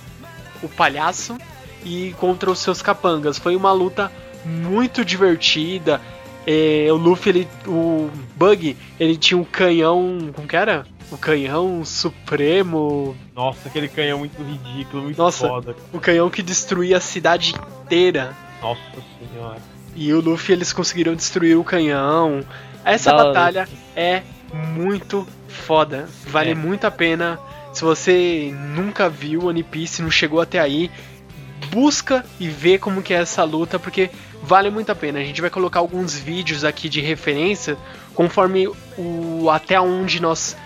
[0.61, 1.37] o palhaço,
[1.83, 3.37] e contra os seus capangas.
[3.37, 4.11] Foi uma luta
[4.45, 6.01] muito divertida.
[6.45, 10.85] É, o Luffy, ele, o Bug, ele tinha um canhão, como que era?
[11.11, 15.47] O canhão supremo, Nossa, aquele canhão muito ridículo, muito Nossa.
[15.47, 15.75] foda.
[15.91, 18.35] o canhão que destruía a cidade inteira.
[18.61, 18.79] Nossa
[19.19, 19.57] senhora.
[19.93, 22.45] E o Luffy eles conseguiram destruir o canhão.
[22.85, 24.23] Essa batalha é
[24.73, 26.07] muito foda.
[26.27, 26.55] Vale É.
[26.55, 27.39] muito a pena.
[27.73, 30.91] Se você nunca viu One Piece, não chegou até aí,
[31.69, 34.09] busca e vê como que é essa luta, porque
[34.43, 35.19] vale muito a pena.
[35.19, 37.77] A gente vai colocar alguns vídeos aqui de referência,
[38.13, 40.57] conforme o até onde nós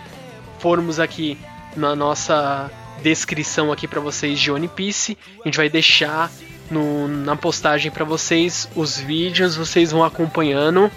[0.59, 1.37] formos aqui
[1.75, 2.71] na nossa
[3.03, 5.17] descrição aqui para vocês de One Piece.
[5.43, 6.31] A gente vai deixar
[6.71, 10.89] no- na postagem para vocês os vídeos, vocês vão acompanhando.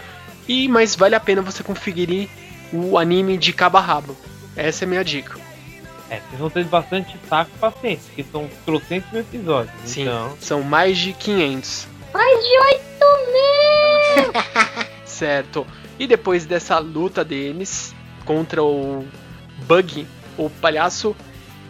[0.48, 2.28] E mas vale a pena você conferir
[2.72, 4.16] o anime de cabo a rabo.
[4.56, 5.38] Essa é a minha dica.
[6.10, 9.74] É, vocês vão ter bastante saco e paciência, porque são trocentos mil episódios.
[9.84, 11.86] Sim, Então, são mais de 500.
[12.14, 12.82] Mais de 8
[13.32, 14.86] mil!
[15.04, 15.66] Certo.
[15.98, 19.06] E depois dessa luta deles contra o
[19.66, 20.06] Bug,
[20.38, 21.14] o palhaço,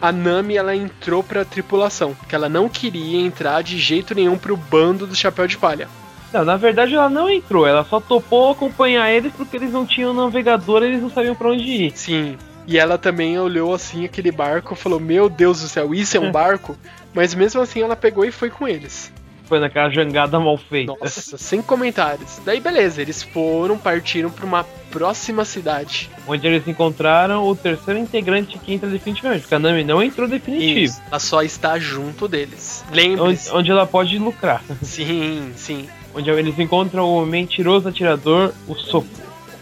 [0.01, 4.55] a Nami ela entrou pra tripulação, que ela não queria entrar de jeito nenhum pro
[4.55, 5.89] bando do Chapéu de Palha.
[6.33, 10.13] Não, na verdade ela não entrou, ela só topou acompanhar eles porque eles não tinham
[10.13, 11.91] navegador eles não sabiam pra onde ir.
[11.95, 12.37] Sim.
[12.67, 16.19] E ela também olhou assim aquele barco e falou: Meu Deus do céu, isso é
[16.19, 16.77] um barco?
[17.13, 19.11] Mas mesmo assim ela pegou e foi com eles.
[19.45, 20.93] Foi naquela jangada mal feita.
[21.01, 22.39] Nossa, sem comentários.
[22.45, 26.07] Daí beleza, eles foram, partiram pra uma próxima cidade.
[26.27, 30.79] Onde eles encontraram o terceiro integrante que entra definitivamente, porque a Nami não entrou definitivo.
[30.79, 31.01] Isso.
[31.07, 32.85] Ela só está junto deles.
[32.89, 33.51] Onde, Lembre-se.
[33.51, 34.61] onde ela pode lucrar.
[34.83, 39.07] Sim, sim, Onde eles encontram o mentiroso atirador, o Sopo.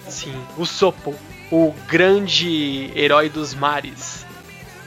[0.07, 0.33] sim.
[0.57, 1.13] O Sopo,
[1.51, 4.25] o grande herói dos mares.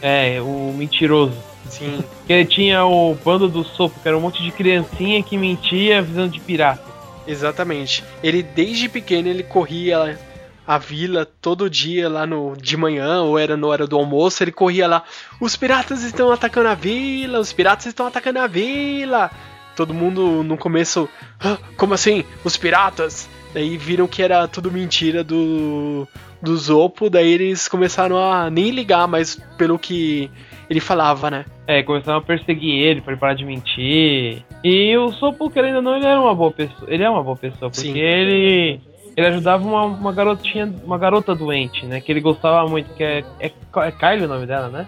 [0.03, 1.37] É, o mentiroso.
[1.69, 5.37] Sim, Que ele tinha o bando do Sopo, que era um monte de criancinha que
[5.37, 6.83] mentia visando de pirata.
[7.27, 8.03] exatamente.
[8.23, 10.19] Ele desde pequeno ele corria
[10.67, 14.53] a vila todo dia lá no de manhã ou era na hora do almoço, ele
[14.53, 15.03] corria lá.
[15.41, 19.31] Os piratas estão atacando a vila, os piratas estão atacando a vila.
[19.77, 21.09] Todo mundo no começo,
[21.43, 21.57] "Hã?
[21.77, 22.25] como assim?
[22.45, 23.29] Os piratas?
[23.53, 26.07] Daí viram que era tudo mentira do
[26.43, 30.31] do Zopo, daí eles começaram a nem ligar mais pelo que
[30.71, 31.45] ele falava, né?
[31.67, 34.43] É, começaram a perseguir ele pra ele parar de mentir.
[34.65, 36.89] E o Sopo, querendo ou não, ele era uma boa pessoa.
[36.89, 37.99] Ele é uma boa pessoa, porque Sim.
[37.99, 38.81] ele.
[39.17, 42.01] ele ajudava uma, uma garotinha, uma garota doente, né?
[42.01, 43.25] Que ele gostava muito, que é.
[43.39, 44.87] É, é Kylie o nome dela, né?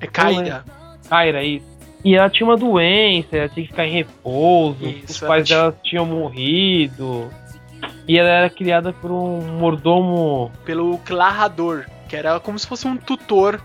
[0.00, 0.64] É Kaira.
[1.08, 1.77] Kyra, isso.
[2.08, 5.46] E ela tinha uma doença, ela tinha que ficar em repouso, Isso, os ela pais
[5.46, 7.28] dela tinham morrido.
[8.08, 10.50] E ela era criada por um mordomo.
[10.64, 13.60] Pelo Clarrador, que era como se fosse um tutor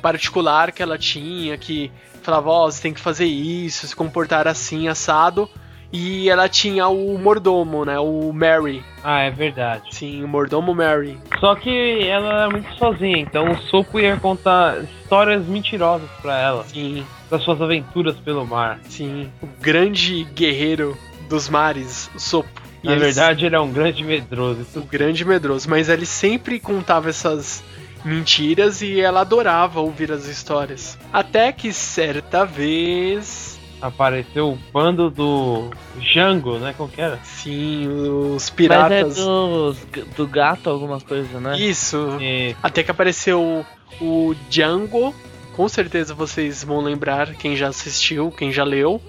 [0.00, 1.90] particular que ela tinha, que
[2.22, 5.50] falava, ó, você tem que fazer isso, se comportar assim, assado.
[5.92, 7.98] E ela tinha o mordomo, né?
[7.98, 8.82] O Mary.
[9.02, 9.94] Ah, é verdade.
[9.94, 11.16] Sim, o mordomo Mary.
[11.40, 16.64] Só que ela era muito sozinha, então o Sopo ia contar histórias mentirosas pra ela,
[16.64, 18.78] Sim, das suas aventuras pelo mar.
[18.88, 19.30] sim.
[19.40, 20.96] O grande guerreiro
[21.28, 22.50] dos mares, o Sopo.
[22.82, 24.66] E Na ele- verdade, ele é um grande medroso.
[24.76, 27.64] O grande medroso, mas ele sempre contava essas
[28.04, 30.96] mentiras e ela adorava ouvir as histórias.
[31.12, 36.74] Até que certa vez, apareceu o bando do Django, né?
[36.76, 37.18] Como que era?
[37.22, 39.16] sim, os Mas é piratas.
[39.16, 39.78] dos,
[40.16, 41.58] do gato alguma coisa, né?
[41.58, 42.18] Isso.
[42.20, 43.64] E Até que apareceu
[44.00, 45.14] o Django.
[45.54, 49.00] Com certeza vocês vão lembrar, quem já assistiu, quem já leu.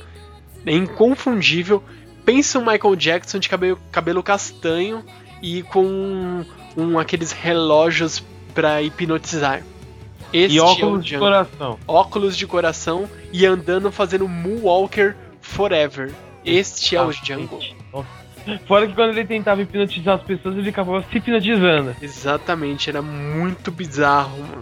[0.65, 1.83] É inconfundível.
[2.25, 5.03] Pensa um Michael Jackson de cabelo, cabelo castanho
[5.41, 6.43] e com
[6.75, 9.63] um, aqueles relógios pra hipnotizar.
[10.31, 11.25] E é óculos de Django.
[11.25, 11.79] coração.
[11.87, 16.11] óculos de coração e andando fazendo Moonwalker Forever.
[16.45, 17.11] Este é o.
[17.11, 17.59] Django.
[18.67, 21.95] Fora que quando ele tentava hipnotizar as pessoas, ele acabava se hipnotizando.
[22.01, 24.37] Exatamente, era muito bizarro.
[24.39, 24.61] mano.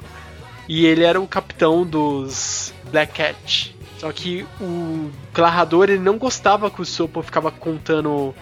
[0.67, 3.75] E ele era o capitão dos Black Cat.
[3.97, 8.33] Só que o Clarrador ele não gostava que o Sopo ficava contando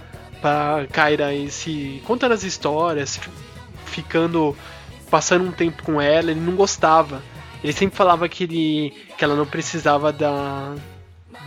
[0.42, 2.02] pra Kyra esse.
[2.06, 3.20] contando as histórias,
[3.86, 4.56] ficando.
[5.16, 7.24] Passando um tempo com ela, ele não gostava.
[7.64, 10.76] Ele sempre falava que, ele, que ela não precisava da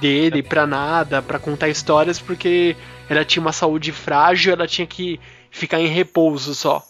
[0.00, 2.74] dele pra nada, pra contar histórias, porque
[3.11, 6.83] ela tinha uma saúde frágil, ela tinha que ficar em repouso só.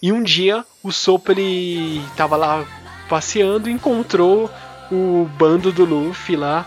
[0.00, 2.64] E um dia o Sopo ele tava lá
[3.08, 4.48] passeando e encontrou
[4.88, 6.64] o bando do Luffy lá,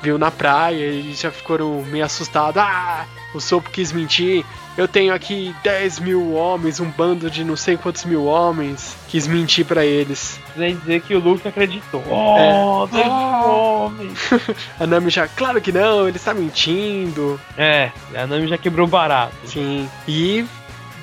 [0.00, 2.56] viu na praia, eles já ficaram meio assustados.
[2.56, 4.42] Ah, o Sopo quis mentir.
[4.76, 8.96] Eu tenho aqui 10 mil homens, um bando de não sei quantos mil homens.
[9.08, 10.40] Quis mentir pra eles.
[10.56, 12.02] Sem dizer que o Luffy acreditou.
[12.08, 13.42] Oh, Deus Ah.
[13.44, 14.10] homem!
[14.80, 17.38] A Nami já, claro que não, ele está mentindo.
[17.58, 19.34] É, a Nami já quebrou barato.
[19.44, 19.88] Sim.
[20.08, 20.44] E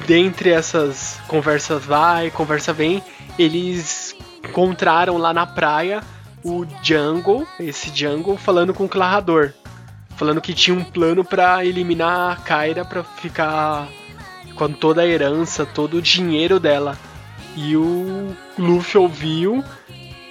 [0.08, 3.04] dentre essas conversas vai, conversa vem,
[3.38, 6.02] eles encontraram lá na praia
[6.44, 9.54] o Jungle, esse Jungle, falando com o Clarrador.
[10.20, 13.88] Falando que tinha um plano pra eliminar a Kyra pra ficar
[14.54, 16.96] com toda a herança, todo o dinheiro dela.
[17.56, 19.64] E o Luffy ouviu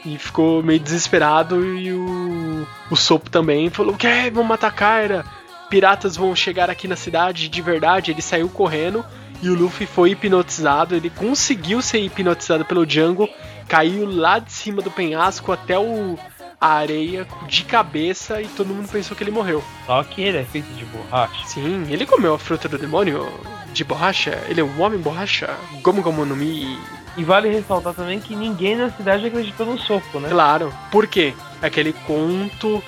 [0.04, 5.24] e ficou meio desesperado e o, o Sopo também falou que vamos matar a Kyra
[5.68, 8.10] piratas vão chegar aqui na cidade de verdade.
[8.10, 9.04] Ele saiu correndo
[9.42, 10.94] e o Luffy foi hipnotizado.
[10.94, 13.28] Ele conseguiu ser hipnotizado pelo Django,
[13.68, 16.18] caiu lá de cima do penhasco até o,
[16.60, 19.62] a areia de cabeça e todo mundo pensou que ele morreu.
[19.86, 21.46] Só que ele é feito de borracha.
[21.46, 23.26] Sim, ele comeu a fruta do demônio
[23.72, 24.42] de borracha.
[24.48, 25.54] Ele é um homem borracha.
[25.82, 26.78] Gomu Gomu no Mi.
[27.16, 30.28] E vale ressaltar também que ninguém na cidade acreditou no soco, né?
[30.28, 30.72] Claro.
[30.90, 31.34] Por quê?
[31.62, 32.82] Aquele conto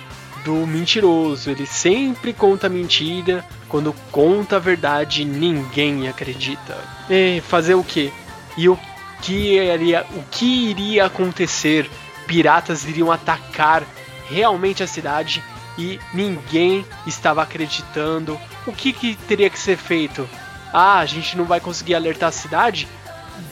[0.45, 1.51] do mentiroso.
[1.51, 3.45] Ele sempre conta mentira.
[3.69, 6.77] Quando conta a verdade, ninguém acredita.
[7.09, 8.13] E fazer o quê?
[8.57, 8.79] E o
[9.23, 11.89] que iria, o que iria acontecer?
[12.31, 13.83] Piratas iriam atacar
[14.29, 15.43] realmente a cidade
[15.77, 18.39] e ninguém estava acreditando.
[18.65, 20.29] O que, que teria que ser feito?
[20.73, 22.87] Ah, a gente não vai conseguir alertar a cidade?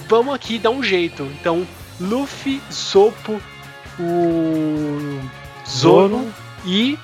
[0.06, 1.24] Vamos aqui dar um jeito.
[1.24, 1.66] Então,
[2.00, 3.42] Luffy, Sopo,
[3.98, 5.20] o
[5.68, 6.32] Zoro
[6.64, 6.96] e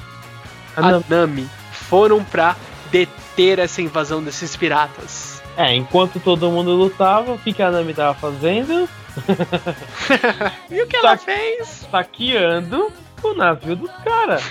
[0.77, 1.51] A Nami.
[1.73, 2.55] Foram pra
[2.93, 5.43] deter essa invasão desses piratas.
[5.57, 8.89] É, enquanto todo mundo lutava, o que a Nami tava fazendo?
[10.71, 11.87] E o que ela fez?
[11.91, 14.43] Saqueando o navio dos caras.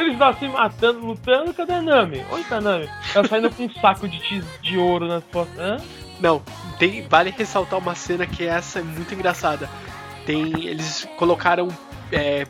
[0.00, 2.24] Eles estavam se matando, lutando, cadê a Nami?
[2.30, 2.88] Onde tá a Nami?
[3.14, 5.58] Ela saindo com um saco de, tis- de ouro nas costas.
[5.58, 5.76] Hã?
[6.20, 6.42] Não,
[6.78, 9.68] tem, vale ressaltar uma cena que essa é muito engraçada.
[10.26, 11.68] Tem, eles colocaram
[12.12, 12.46] é,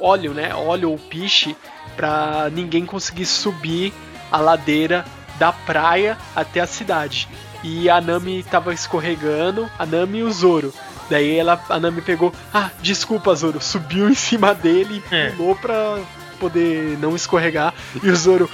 [0.00, 0.54] óleo, né?
[0.54, 1.54] Óleo ou piche
[1.94, 3.92] pra ninguém conseguir subir
[4.30, 5.04] a ladeira
[5.38, 7.28] da praia até a cidade.
[7.62, 10.72] E a Nami tava escorregando, a Nami e o Zoro.
[11.10, 15.30] Daí ela, a Nami pegou, ah, desculpa Zoro, subiu em cima dele e É.
[15.30, 15.98] pulou pra
[16.40, 17.74] poder não escorregar.
[18.02, 18.48] E o Zoro,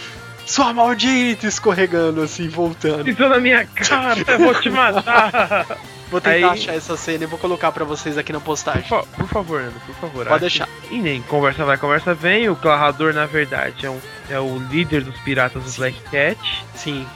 [0.44, 3.05] sua maldita, escorregando assim, voltando.
[3.05, 5.66] Pisou na minha cara, eu vou te matar.
[6.11, 8.88] Vou tentar Aí- achar essa cena e vou colocar pra vocês aqui na Por, postagem.
[8.88, 10.24] fa- por favor, Nando, por favor.
[10.24, 10.66] Pode deixar.
[10.90, 12.49] E nem conversa vai, conversa vem.
[12.49, 15.76] O Clarrador, na verdade, é, um, é o líder dos piratas do Sim.
[15.80, 16.64] Black Cat.
[16.74, 17.07] Sim.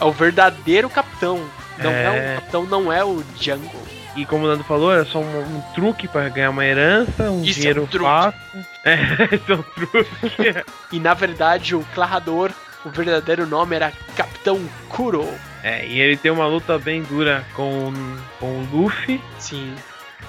[0.00, 1.40] É o verdadeiro capitão.
[1.78, 2.32] Não é, É.
[2.32, 3.70] o capitão não é o Jungle.
[4.14, 7.42] E como o Nando falou, era só um, um truque pra ganhar uma herança, um
[7.42, 8.04] Isso é dinheiro um truque.
[8.04, 8.40] fácil.
[8.84, 8.94] É,
[9.34, 10.64] isso é um truque.
[10.92, 12.50] E na verdade o Clarrador,
[12.84, 15.26] o verdadeiro nome era Capitão Kuro.
[15.62, 17.92] É, e ele tem uma luta bem dura com,
[18.38, 19.74] com o Luffy, Sim.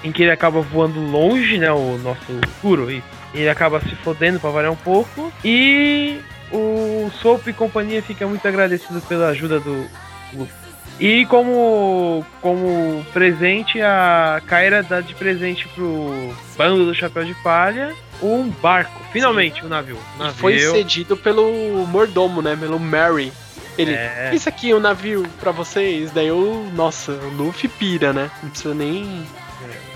[0.02, 1.70] em que ele acaba voando longe, né?
[1.72, 3.04] O nosso Kuro, isso.
[3.34, 5.32] Ele acaba se fodendo pra variar um pouco.
[5.44, 6.20] E
[6.52, 9.86] o Soap e companhia fica muito agradecido pela ajuda do
[10.32, 10.63] Luffy.
[10.98, 17.92] E como, como presente, a Kaira dá de presente pro bando do Chapéu de Palha
[18.22, 19.00] um barco.
[19.12, 19.98] Finalmente, um navio.
[20.16, 20.34] E navio.
[20.34, 22.56] foi cedido pelo mordomo, né?
[22.56, 23.32] Pelo Mary.
[23.76, 24.30] Ele, É.
[24.32, 26.12] isso aqui é um navio pra vocês.
[26.12, 28.30] Daí o, nossa, o Luffy pira, né?
[28.42, 29.26] Não precisa nem...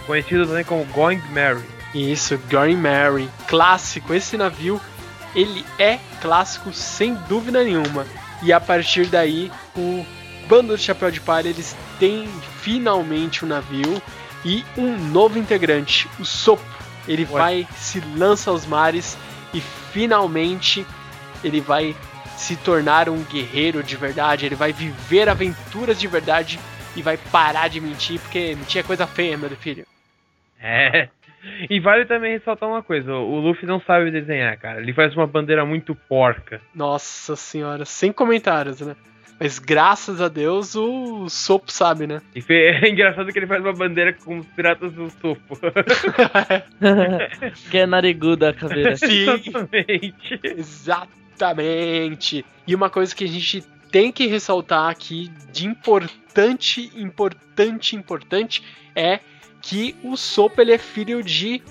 [0.07, 1.63] Conhecido também como Going Mary.
[1.95, 3.29] Isso, Goring Mary.
[3.47, 4.81] Clássico, esse navio,
[5.35, 8.07] ele é clássico sem dúvida nenhuma.
[8.43, 10.05] E a partir daí, o
[10.49, 12.27] bando do Chapéu de Palha, eles têm
[12.63, 14.01] finalmente um navio
[14.45, 16.65] e um novo integrante, o Sopo.
[17.07, 17.39] Ele Ué.
[17.39, 19.19] vai se lança aos mares
[19.53, 20.87] e finalmente
[21.45, 21.95] ele vai
[22.37, 26.59] se tornar um guerreiro de verdade, ele vai viver aventuras de verdade
[26.97, 29.85] e vai parar de mentir, porque mentir é coisa feia, meu filho.
[30.61, 31.09] É.
[31.71, 34.81] E vale também ressaltar uma coisa: o Luffy não sabe desenhar, cara.
[34.81, 36.61] Ele faz uma bandeira muito porca.
[36.75, 38.97] Nossa senhora, sem comentários, né?
[39.39, 42.21] Mas graças a Deus o Sopo sabe, né?
[42.35, 45.59] E é engraçado que ele faz uma bandeira com os piratas do topo.
[47.71, 48.95] que é nariguda a caveira.
[48.99, 49.27] Sim.
[50.43, 51.29] Exatamente.
[51.39, 52.45] Exatamente.
[52.67, 53.63] E uma coisa que a gente
[53.93, 58.63] tem que ressaltar aqui de importante, importante, importante
[58.95, 59.21] é
[59.63, 61.63] que o Sopo ele é filho de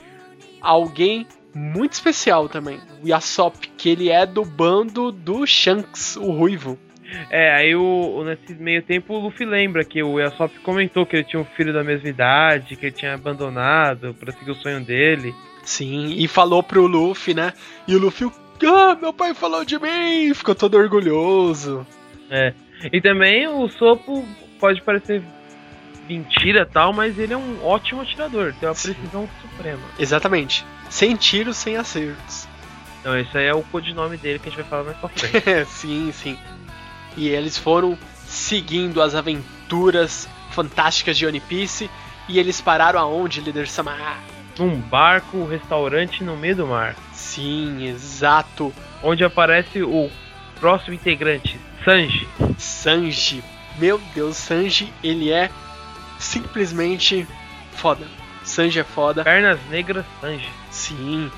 [0.61, 6.77] alguém muito especial também, o Yasop, que ele é do bando do Shanks, o Ruivo.
[7.29, 11.23] É, aí o, nesse meio tempo o Luffy lembra que o Yasop comentou que ele
[11.23, 15.33] tinha um filho da mesma idade, que ele tinha abandonado pra seguir o sonho dele.
[15.63, 17.53] Sim, e falou pro Luffy, né?
[17.87, 18.29] E o Luffy,
[18.65, 21.85] ah, meu pai falou de mim, ficou todo orgulhoso.
[22.91, 24.25] E também o Sopo
[24.59, 25.21] pode parecer
[26.07, 28.93] mentira e tal, mas ele é um ótimo atirador, tem uma Sim.
[28.93, 29.83] precisão suprema.
[29.99, 30.65] Exatamente.
[30.89, 32.47] Sem tiros, sem acertos.
[33.01, 35.65] Então esse aí é o codinome dele que a gente vai falar mais pra frente.
[35.69, 36.37] sim, sim.
[37.17, 41.89] E eles foram seguindo as aventuras fantásticas de One Piece.
[42.29, 43.97] E eles pararam aonde, líder Sama?
[44.57, 48.73] Num barco, um restaurante no meio do mar, Sim, exato.
[49.03, 50.09] onde aparece o
[50.59, 52.27] próximo integrante, Sanji.
[52.57, 53.43] Sanji.
[53.77, 55.51] Meu Deus, Sanji, ele é
[56.17, 57.27] simplesmente
[57.73, 58.05] foda.
[58.43, 59.23] Sanji é foda.
[59.23, 60.49] Pernas Negras Sanji.
[60.71, 61.31] Sim.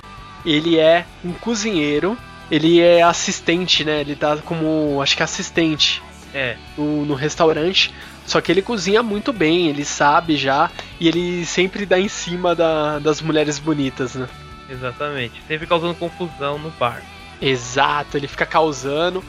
[0.46, 2.18] Ele é um cozinheiro.
[2.52, 4.02] Ele é assistente, né?
[4.02, 6.02] Ele tá como, acho que assistente
[6.34, 7.94] É, no, no restaurante.
[8.26, 10.70] Só que ele cozinha muito bem, ele sabe já.
[11.00, 14.28] E ele sempre dá em cima da- das mulheres bonitas, né?
[14.70, 15.42] exatamente.
[15.48, 17.06] Sempre causando confusão no barco.
[17.42, 19.24] Exato, ele fica causando.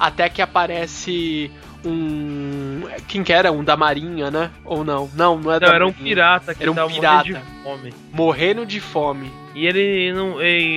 [0.00, 1.50] Até que aparece
[1.84, 2.82] um.
[3.06, 3.52] Quem que era?
[3.52, 4.50] Um da Marinha, né?
[4.64, 5.10] Ou não?
[5.14, 6.04] Não, não é da Não, era um Marinha.
[6.08, 6.94] pirata que Era um pirata.
[6.94, 7.94] morrendo de fome.
[8.12, 9.32] Morrendo de fome.
[9.54, 10.36] E ele não.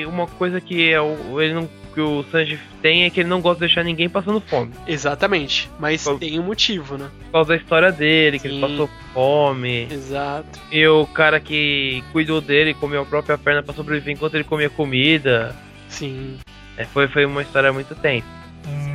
[0.10, 0.98] uma coisa que é
[1.40, 4.40] ele não, que o Sanji tem é que ele não gosta de deixar ninguém passando
[4.42, 4.72] fome.
[4.88, 5.70] Exatamente.
[5.80, 7.10] Mas Qual- tem um motivo, né?
[7.26, 8.56] Por causa da história dele, que Sim.
[8.56, 9.88] ele passou fome.
[9.92, 10.60] Exato.
[10.72, 14.70] E o cara que cuidou dele comeu a própria perna pra sobreviver enquanto ele comia
[14.70, 15.56] comida.
[15.90, 16.38] Sim.
[16.78, 18.26] É, foi, foi uma história muito tensa.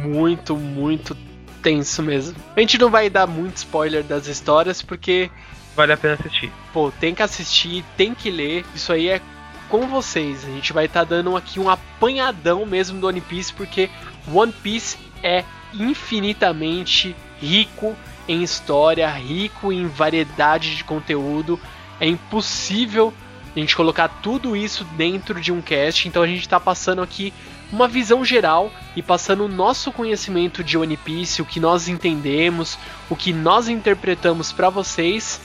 [0.05, 1.17] Muito, muito
[1.63, 2.37] tenso mesmo.
[2.57, 5.31] A gente não vai dar muito spoiler das histórias, porque,
[5.75, 6.51] Vale a pena assistir.
[6.73, 8.65] pô, tem que assistir, tem que ler.
[8.75, 9.21] Isso aí é
[9.69, 10.45] com vocês.
[10.45, 13.91] A gente vai estar dando aqui um apanhadão mesmo do One Piece, porque
[14.33, 15.45] One Piece é
[15.75, 17.97] infinitamente rico
[18.29, 21.61] em história, rico em variedade de conteúdo.
[22.01, 23.13] É impossível
[23.55, 27.33] a gente colocar tudo isso dentro de um cast, então a gente está passando aqui
[27.73, 32.79] uma visão geral e passando o nosso conhecimento de One Piece, o que nós entendemos,
[33.09, 35.41] o que nós interpretamos para vocês.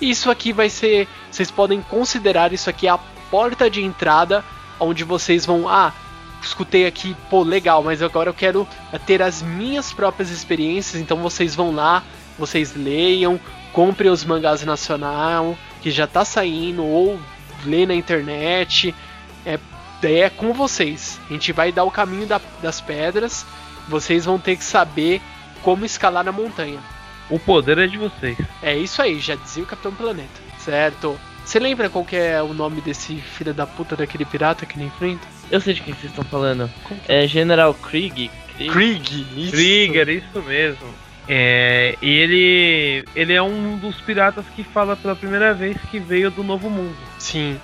[0.00, 2.96] Isso aqui vai ser, vocês podem considerar isso aqui a
[3.30, 4.44] porta de entrada
[4.78, 5.92] onde vocês vão, ah,
[6.42, 8.66] escutei aqui, pô, legal, mas agora eu quero
[9.06, 12.02] ter as minhas próprias experiências, então vocês vão lá,
[12.38, 13.38] vocês leiam,
[13.72, 17.18] comprem os mangás nacional que já tá saindo ou
[17.64, 18.94] lê na internet.
[19.44, 19.58] É,
[20.02, 21.18] é com vocês.
[21.28, 23.46] A gente vai dar o caminho da- das pedras.
[23.88, 25.20] Vocês vão ter que saber
[25.62, 26.78] como escalar na montanha.
[27.28, 28.36] O poder é de vocês.
[28.62, 30.40] É isso aí, já dizia o Capitão Planeta.
[30.58, 31.18] Certo.
[31.50, 34.84] Você lembra qual que é o nome desse filho da puta daquele pirata que ele
[34.84, 35.26] enfrenta?
[35.50, 36.70] Eu sei de quem vocês estão falando.
[37.08, 38.30] É General Krieg.
[38.54, 38.70] Krieg.
[38.70, 39.50] Krieg, isso.
[39.50, 40.86] Trigger, isso mesmo.
[41.26, 46.30] É, e ele, ele é um dos piratas que fala pela primeira vez que veio
[46.30, 46.96] do Novo Mundo.
[47.18, 47.60] Sim.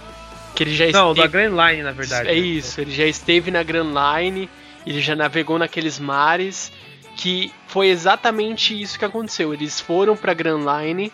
[0.56, 1.28] Que ele já Não, da esteve...
[1.28, 2.28] Grand Line, na verdade.
[2.28, 2.38] É né?
[2.40, 4.50] isso, ele já esteve na Grand Line,
[4.84, 6.72] ele já navegou naqueles mares,
[7.14, 9.54] que foi exatamente isso que aconteceu.
[9.54, 11.12] Eles foram pra Grand Line,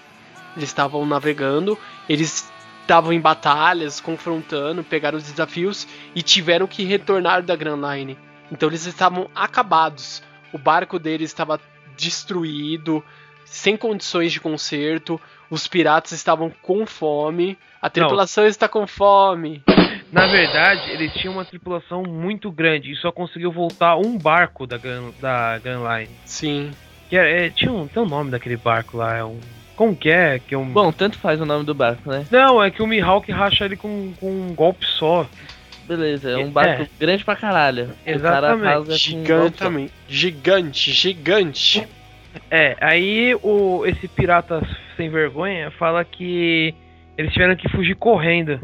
[0.57, 2.51] eles estavam navegando, eles
[2.83, 8.19] estavam em batalhas, confrontando, pegaram os desafios e tiveram que retornar da Grand Line.
[8.51, 10.23] Então eles estavam acabados.
[10.53, 11.59] O barco deles estava
[11.97, 13.03] destruído,
[13.45, 15.21] sem condições de conserto.
[15.51, 17.57] Os piratas estavam com fome.
[17.81, 19.63] A tripulação está com fome.
[20.11, 24.77] Na verdade, eles tinham uma tripulação muito grande e só conseguiu voltar um barco da
[24.77, 26.11] Grand, da Grand Line.
[26.27, 26.71] Sim.
[27.09, 29.41] Que é, é- tinha um, tem um nome daquele barco lá, é um.
[29.83, 30.39] Como que é?
[30.39, 30.67] Que é um.
[30.67, 32.25] Bom, tanto faz o nome do barco, né?
[32.31, 35.29] Não, é que o Mihawk racha ele com, com um golpe só.
[35.89, 36.51] Beleza, é um É.
[36.51, 37.87] barco grande pra caralho.
[38.07, 38.79] O cara Exatamente.
[38.79, 38.93] um só.
[38.97, 39.93] Gigantamente.
[40.09, 41.89] Gigante, gigante.
[42.49, 44.63] É, aí o, esse pirata
[44.97, 46.73] sem vergonha fala que
[47.19, 48.61] eles tiveram que fugir correndo.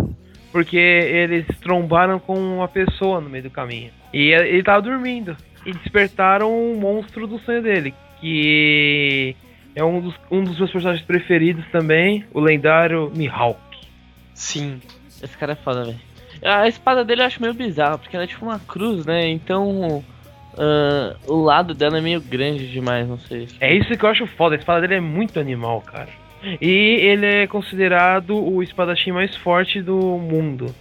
[0.53, 3.91] Porque eles trombaram com uma pessoa no meio do caminho.
[4.15, 5.37] E ele tava dormindo.
[5.67, 7.93] E despertaram o monstro do sonho dele.
[8.21, 9.35] Que
[9.79, 13.61] é um dos, um dos meus personagens preferidos também, o lendário Mihawk.
[14.35, 14.81] Sim.
[15.23, 16.01] Esse cara é foda, velho.
[16.43, 19.29] A espada dele eu acho meio bizarra, porque ela é tipo uma cruz, né?
[19.29, 20.05] Então.
[20.57, 23.47] ah, o lado dela é meio grande demais, não sei.
[23.61, 26.09] É isso que eu acho foda, a espada dele é muito animal, cara.
[26.61, 30.75] E ele é considerado o espadachim mais forte do mundo.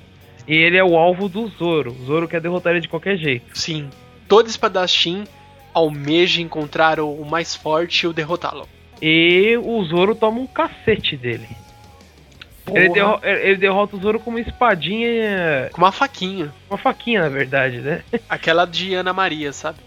[0.47, 1.91] E ele é o alvo do Zoro.
[1.91, 3.57] O Zoro quer derrotar ele de qualquer jeito.
[3.57, 3.89] Sim.
[4.27, 5.23] Todo espadachim
[5.73, 8.67] almeja encontrar o o mais forte e o derrotá-lo.
[9.01, 11.47] E o Zoro toma um cacete dele.
[12.73, 15.69] Ele, derro- ele derrota o Zoro com uma espadinha.
[15.71, 16.51] Com uma faquinha.
[16.69, 18.01] Uma faquinha, na verdade, né?
[18.27, 19.77] Aquela de Ana Maria, sabe?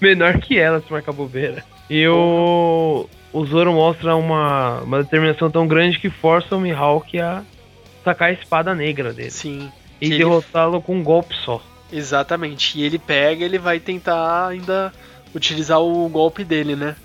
[0.00, 1.64] Menor que ela, se marcar bobeira.
[1.90, 3.08] E o.
[3.32, 7.42] O Zoro mostra uma, uma determinação tão grande que força o Mihawk a
[8.04, 9.30] sacar a espada negra dele.
[9.32, 9.72] Sim.
[10.00, 11.60] E Que ele- derrotá-lo com um golpe só.
[11.92, 12.78] Exatamente.
[12.78, 14.92] E ele pega, ele vai tentar ainda
[15.34, 16.96] utilizar o golpe dele, né?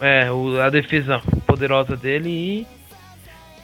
[0.00, 2.66] É, o- a defesa poderosa dele e.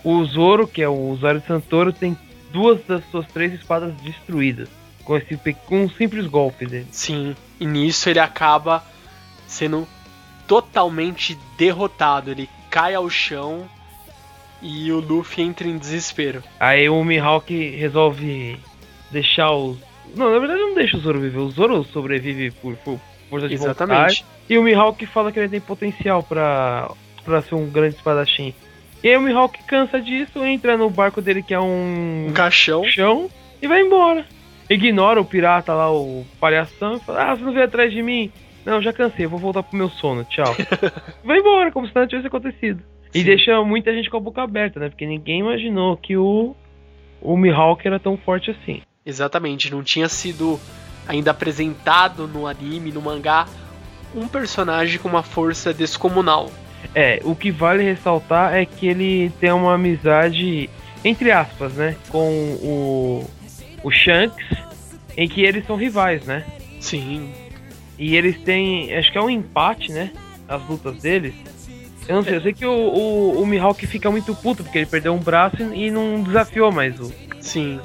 [0.03, 2.17] O Zoro, que é o usuário de Santoro, tem
[2.53, 4.69] duas das suas três espadas destruídas.
[5.05, 5.37] Com, esse,
[5.67, 6.87] com um simples golpe dele.
[6.91, 7.35] Sim.
[7.61, 8.83] E nisso ele acaba
[9.47, 9.87] sendo
[10.47, 12.31] totalmente derrotado.
[12.31, 13.67] Ele cai ao chão
[14.63, 16.43] e o Luffy entra em desespero.
[16.59, 18.59] Aí o Mihawk resolve
[19.11, 19.79] deixar os.
[20.15, 21.39] Não, na verdade não deixa o Zoro viver.
[21.39, 23.01] O Zoro sobrevive por, por
[23.35, 23.83] força de vontade.
[23.83, 24.25] Exatamente.
[24.49, 26.91] E o Mihawk fala que ele tem potencial pra,
[27.25, 28.55] pra ser um grande espadachim.
[29.03, 32.85] E aí o Mihawk cansa disso, entra no barco dele que é um, Um caixão.
[32.85, 33.29] chão
[33.61, 34.25] e vai embora.
[34.71, 38.33] Ignora o pirata lá, o palhação, e fala, ah, você não veio atrás de mim?
[38.65, 40.57] Não, já cansei, vou voltar pro meu sono, tchau.
[41.23, 42.83] vai embora, como se nada tivesse acontecido.
[43.13, 43.25] E Sim.
[43.25, 44.89] deixa muita gente com a boca aberta, né?
[44.89, 46.57] Porque ninguém imaginou que o,
[47.21, 48.81] o Mihawk era tão forte assim.
[49.05, 49.71] Exatamente.
[49.71, 50.59] Não tinha sido
[51.07, 53.47] ainda apresentado no anime, no mangá,
[54.15, 56.51] um personagem com uma força descomunal.
[56.95, 60.69] É, o que vale ressaltar é que ele tem uma amizade,
[61.05, 61.97] entre aspas, né?
[62.09, 62.29] Com
[62.63, 63.31] o,
[63.83, 64.47] o Shanks,
[65.17, 66.45] em que eles são rivais, né?
[66.81, 67.33] Sim.
[67.99, 70.13] E eles têm, acho que é um empate, né?
[70.49, 71.35] As lutas deles.
[72.07, 74.87] Eu não sei, eu sei que o, o, o Mihawk fica muito puto porque ele
[74.87, 77.11] perdeu um braço e não desafiou mais o.
[77.41, 77.81] Sim.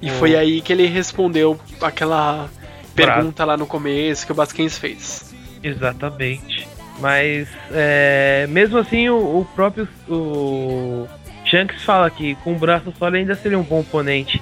[0.00, 2.48] E O- foi aí que ele respondeu aquela
[2.94, 5.34] pergunta lá no começo que o Basquens fez.
[5.62, 6.66] Exatamente.
[6.98, 11.06] Mas, é, mesmo assim, o, o próprio o
[11.44, 14.40] Shanks fala que com o braço só ele ainda seria um bom oponente.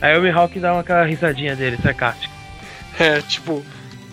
[0.00, 2.32] Aí o Mihawk dá uma aquela risadinha dele, sarcástica.
[2.98, 3.64] É, tipo,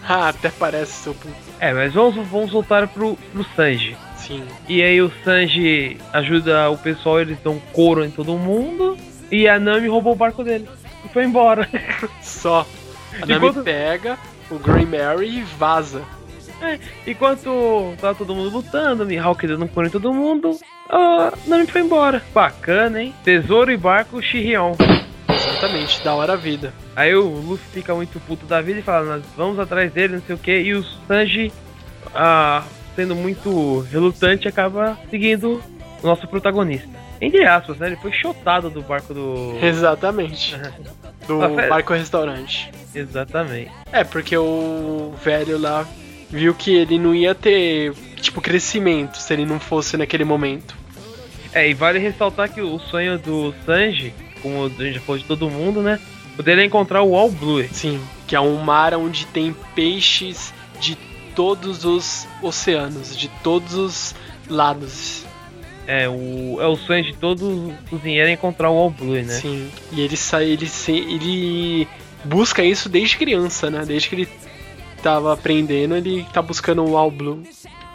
[0.07, 1.35] ah, até parece seu puto.
[1.59, 3.95] É, mas vamos, vamos voltar pro, pro Sanji.
[4.17, 4.43] Sim.
[4.67, 8.97] E aí o Sanji ajuda o pessoal, eles dão couro em todo mundo.
[9.31, 10.67] E a Nami roubou o barco dele.
[11.05, 11.67] E foi embora.
[12.21, 12.65] Só.
[13.15, 14.17] A Nami Enquanto- pega
[14.49, 16.01] o Grey Mary e vaza.
[17.07, 20.57] Enquanto tava todo mundo lutando, Mihawk dando couro em todo mundo,
[20.89, 22.21] a Nami foi embora.
[22.33, 23.13] Bacana, hein?
[23.23, 24.73] Tesouro e barco Shirion.
[25.27, 26.73] Exatamente, da hora a vida.
[26.95, 30.21] Aí o Luffy fica muito puto da vida e fala, nós vamos atrás dele, não
[30.21, 30.55] sei o que.
[30.55, 31.51] E o Sanji,
[32.13, 32.63] ah,
[32.95, 35.61] sendo muito relutante, acaba seguindo
[36.03, 36.89] o nosso protagonista.
[37.21, 37.87] Entre aspas, né?
[37.87, 39.57] Ele foi chotado do barco do.
[39.61, 40.55] Exatamente.
[41.27, 42.71] Do Ah, fe- barco restaurante.
[42.95, 43.69] Exatamente.
[43.91, 45.87] É, porque o velho lá
[46.31, 50.75] viu que ele não ia ter, tipo, crescimento se ele não fosse naquele momento.
[51.53, 54.11] É, e vale ressaltar que o sonho do Sanji,
[54.41, 55.99] como a gente já falou de todo mundo, né?
[56.39, 57.63] O dele é encontrar o All Blue.
[57.71, 60.95] Sim, que é um mar onde tem peixes de
[61.35, 64.15] todos os oceanos, de todos os
[64.49, 65.23] lados.
[65.93, 69.33] É o, é o sonho de todo cozinheiro é encontrar o All Blue, né?
[69.33, 69.69] Sim.
[69.91, 71.87] E ele sai, ele, ele
[72.23, 73.83] busca isso desde criança, né?
[73.85, 74.29] Desde que ele
[75.03, 77.43] tava aprendendo, ele tá buscando o All Blue.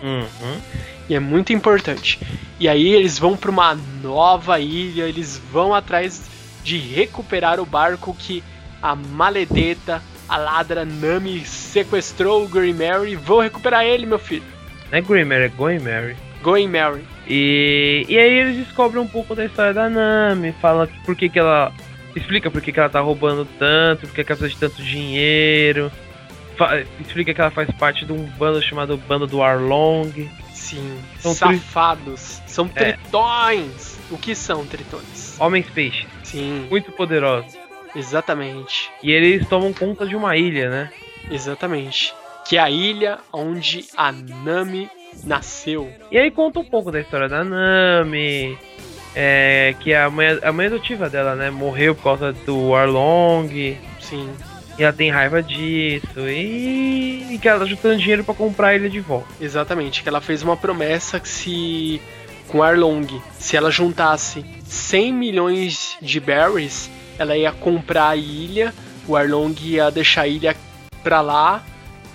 [0.03, 0.61] Uhum.
[1.09, 2.21] E é muito importante.
[2.61, 6.21] E aí eles vão para uma nova ilha, eles vão atrás
[6.63, 8.45] de recuperar o barco que
[8.83, 13.17] a maledeta, a ladra Nami sequestrou o Green Mary.
[13.17, 14.45] Vão recuperar ele, meu filho.
[14.93, 16.15] Não é Green Mary, é Going Mary.
[16.43, 17.16] Going Mary.
[17.29, 21.39] E, e aí eles descobrem um pouco da história da Nami, fala por que, que
[21.39, 21.73] ela.
[22.15, 24.83] Explica por que, que ela tá roubando tanto, por que, que ela precisa de tanto
[24.83, 25.93] dinheiro.
[26.57, 30.11] Fa- explica que ela faz parte de um bando chamado Bando do Arlong.
[30.55, 32.41] Sim, São tri- safados.
[32.47, 32.93] São É.
[32.93, 33.99] tritões.
[34.11, 35.37] O que são tritões?
[35.39, 37.55] Homens peixes, Sim, muito poderosos.
[37.95, 38.89] exatamente.
[39.03, 40.91] E eles tomam conta de uma ilha, né?
[41.31, 42.15] Exatamente.
[42.49, 44.89] Que é a ilha onde a Nami
[45.25, 45.91] nasceu.
[46.11, 48.57] E aí conta um pouco da história da Nami.
[49.15, 51.51] É, que a mãe, a mãe adotiva dela, né?
[51.51, 53.49] Morreu por causa do Arlong.
[53.99, 54.29] Sim,
[54.79, 56.21] E ela tem raiva disso.
[56.29, 59.27] E, e que ela tá juntando dinheiro pra comprar a ilha de volta.
[59.41, 60.03] exatamente.
[60.03, 62.01] Que ela fez uma promessa que se.
[62.49, 63.07] com Arlong,
[63.39, 68.73] se ela juntasse 100 milhões de berries, ela ia comprar a ilha.
[69.09, 70.55] O Arlong ia deixar a ilha
[71.03, 71.65] pra lá,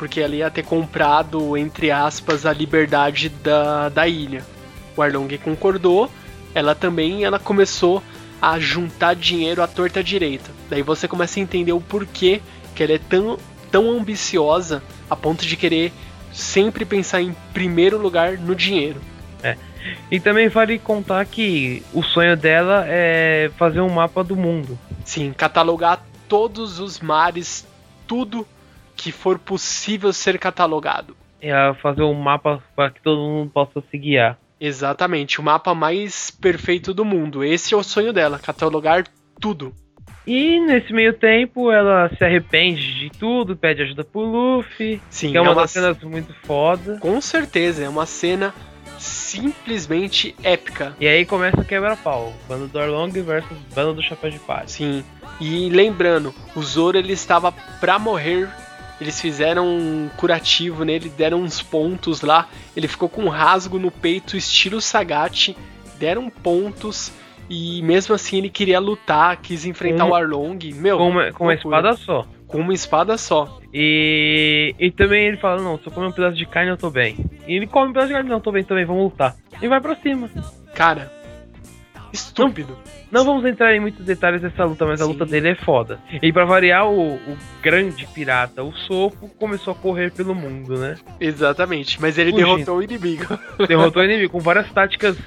[0.02, 4.44] porque ela ia ter comprado, entre aspas, a liberdade da, da ilha.
[4.98, 6.10] O Arlong concordou.
[6.56, 8.02] Ela também ela começou
[8.42, 10.50] a juntar dinheiro à torta direita.
[10.72, 12.42] Daí você começa a entender o porquê
[12.74, 13.38] que ela é tão,
[13.72, 15.94] tão ambiciosa a ponto de querer
[16.34, 19.00] sempre pensar em primeiro lugar no dinheiro.
[20.10, 24.80] E também vale contar que o sonho dela é fazer um mapa do mundo.
[25.06, 27.68] Sim, catalogar todos os mares,
[28.08, 28.48] tudo
[29.02, 31.18] que for possível ser catalogado.
[31.42, 34.38] Ela fazer um mapa para que todo mundo possa se guiar.
[34.60, 37.44] Exatamente, o mapa mais perfeito do mundo.
[37.44, 39.06] Esse é o sonho dela, catalogar
[39.40, 39.74] tudo.
[40.26, 45.02] E nesse meio tempo ela se arrepende de tudo, pede ajuda pro Luffy.
[45.10, 47.00] Sim, que é uma, é uma das cenas muito foda.
[47.00, 48.54] Com certeza, é uma cena
[49.00, 50.96] simplesmente épica.
[51.00, 52.32] E aí começa o quebra-pau.
[52.48, 54.68] Bando do Arlong versus bando do Chapéu de Palha.
[54.68, 55.04] Sim.
[55.40, 58.48] E lembrando, o Zoro ele estava pra morrer.
[59.02, 62.48] Eles fizeram um curativo nele, deram uns pontos lá.
[62.78, 65.56] Ele ficou com um rasgo no peito, estilo Sagat.
[66.00, 67.12] Deram pontos.
[67.50, 70.60] E mesmo assim ele queria lutar, quis enfrentar Com- o Arlong.
[70.76, 72.26] Meu, Com uma, com uma espada só.
[72.48, 73.60] Com uma espada só.
[73.74, 76.90] E, e também ele fala, não, se eu comer um pedaço de carne eu tô
[76.90, 77.18] bem.
[77.48, 79.36] E ele come um pedaço de carne, não, tô bem, tô bem, vamos lutar.
[79.62, 80.30] E vai pra cima.
[80.76, 81.12] Cara,
[82.12, 82.78] estúpido.
[83.12, 85.12] Não vamos entrar em muitos detalhes dessa luta, mas a Sim.
[85.12, 86.00] luta dele é foda.
[86.22, 90.96] E pra variar, o, o grande pirata, o Sopo, começou a correr pelo mundo, né?
[91.20, 92.02] Exatamente.
[92.02, 92.48] Mas ele Fugindo.
[92.56, 93.26] derrotou o inimigo.
[93.68, 95.18] Derrotou o inimigo com várias táticas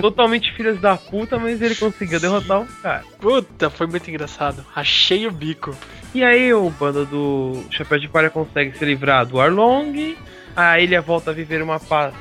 [0.00, 3.04] totalmente filhas da puta, mas ele conseguiu derrotar o cara.
[3.18, 4.64] Puta, foi muito engraçado.
[4.74, 5.74] Achei o bico.
[6.14, 10.16] E aí o bando do Chapéu de Palha consegue se livrar do Arlong,
[10.54, 12.14] a ilha volta a viver uma paz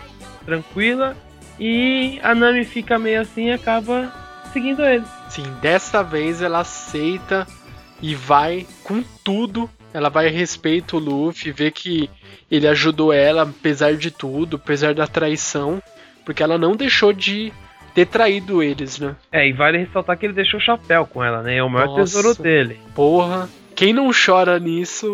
[0.46, 1.16] tranquila,
[1.60, 4.12] e a Nami fica meio assim e acaba
[4.52, 5.04] seguindo ele.
[5.30, 7.48] Sim, dessa vez ela aceita
[8.02, 9.70] e vai com tudo.
[9.94, 12.10] Ela vai respeito o Luffy, vê que
[12.52, 15.82] ele ajudou ela, apesar de tudo, apesar da traição,
[16.26, 17.52] porque ela não deixou de
[17.94, 19.16] ter traído eles, né?
[19.32, 21.56] É, e vale ressaltar que ele deixou o chapéu com ela, né?
[21.56, 22.18] É o maior Nossa.
[22.18, 22.78] tesouro dele.
[22.94, 25.08] Porra, quem não chora nisso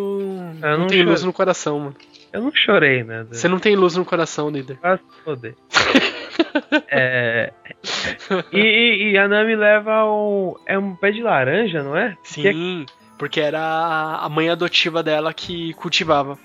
[0.60, 1.96] não, não tem luz no coração, mano.
[2.34, 3.26] Eu não chorei, né?
[3.30, 4.78] Você não tem luz no coração, líder.
[4.82, 5.56] Se foder.
[6.90, 7.52] é.
[8.52, 10.60] E, e- a Nami leva o.
[10.66, 12.16] É um pé de laranja, não é?
[12.34, 12.86] Que é- Sim,
[13.18, 13.60] porque era
[14.22, 16.38] a mãe adotiva dela que cultivava.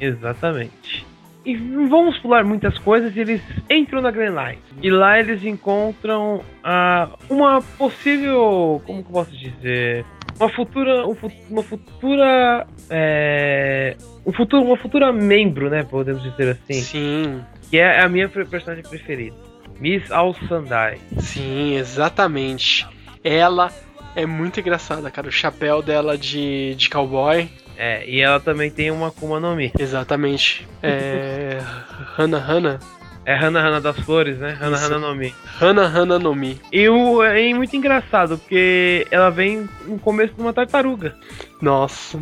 [0.00, 1.06] Exatamente.
[1.44, 3.40] E vamos pular muitas coisas e eles
[3.70, 4.58] entram na Grand Line.
[4.82, 8.80] E lá eles encontram ah, uma possível.
[8.86, 10.04] Como que eu posso dizer?
[10.38, 11.06] Uma futura.
[11.06, 12.66] um fu- Uma futura.
[12.90, 13.96] É,
[14.26, 15.82] um futuro, uma futura membro, né?
[15.82, 16.80] Podemos dizer assim.
[16.80, 17.40] Sim,
[17.70, 19.36] Que é a minha personagem preferida.
[19.78, 20.98] Miss Al Sandai.
[21.20, 22.86] sim, exatamente.
[23.24, 23.70] Ela
[24.14, 25.28] é muito engraçada, cara.
[25.28, 27.48] O chapéu dela de, de cowboy.
[27.76, 29.72] É, e ela também tem uma Akuma no Mi.
[29.78, 30.68] Exatamente.
[30.82, 31.58] É.
[32.18, 32.80] Hana Hana.
[33.24, 34.58] É Hana Hana das Flores, né?
[34.60, 34.86] Hana Isso.
[34.86, 35.34] Hana no Mi.
[35.60, 36.60] Hana Hana no Mi.
[36.72, 41.14] E o, é muito engraçado, porque ela vem no começo de uma tartaruga.
[41.60, 42.18] Nossa,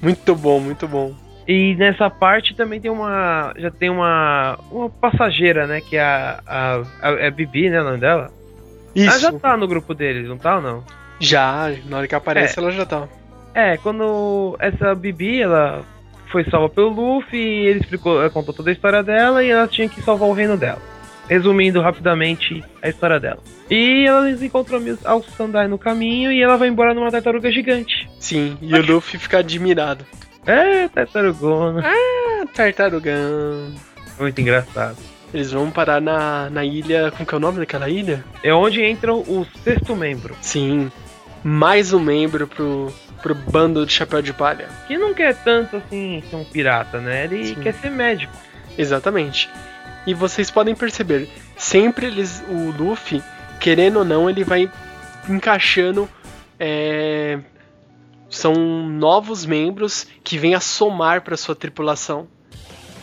[0.00, 1.14] muito bom, muito bom.
[1.48, 3.52] E nessa parte também tem uma.
[3.56, 4.58] Já tem uma.
[4.70, 5.80] Uma passageira, né?
[5.80, 6.40] Que é a.
[6.46, 7.80] a, a é a Bibi, né?
[7.80, 8.30] O nome dela?
[8.96, 9.20] Ela Isso.
[9.20, 10.84] já tá no grupo deles, não tá ou não?
[11.20, 12.62] Já, na hora que aparece É.
[12.62, 13.06] ela já tá.
[13.54, 15.82] É, quando essa Bibi, ela
[16.30, 19.68] foi salva pelo Luffy e ele explicou, ela contou toda a história dela e ela
[19.68, 20.80] tinha que salvar o reino dela.
[21.28, 23.38] Resumindo rapidamente a história dela.
[23.70, 28.08] E elas encontram a Al Sandai no caminho e ela vai embora numa tartaruga gigante.
[28.20, 30.04] Sim, e o Luffy fica admirado.
[30.46, 31.82] É, tartarugona.
[31.84, 33.72] Ah, tartarugão.
[34.18, 34.96] Muito engraçado.
[35.34, 37.10] Eles vão parar na, na ilha.
[37.10, 38.24] Como que é o nome daquela ilha?
[38.42, 40.34] É onde entra o sexto membro.
[40.40, 40.90] Sim.
[41.42, 42.92] Mais um membro pro,
[43.22, 44.68] pro bando de chapéu de palha.
[44.86, 47.24] Que não quer tanto assim ser um pirata, né?
[47.24, 47.54] Ele Sim.
[47.56, 48.32] quer ser médico.
[48.78, 49.50] Exatamente.
[50.06, 53.20] E vocês podem perceber, sempre eles, o Luffy,
[53.58, 54.70] querendo ou não, ele vai
[55.28, 56.08] encaixando.
[56.60, 57.40] é,
[58.36, 58.54] são
[58.88, 62.28] novos membros que vêm a somar para sua tripulação.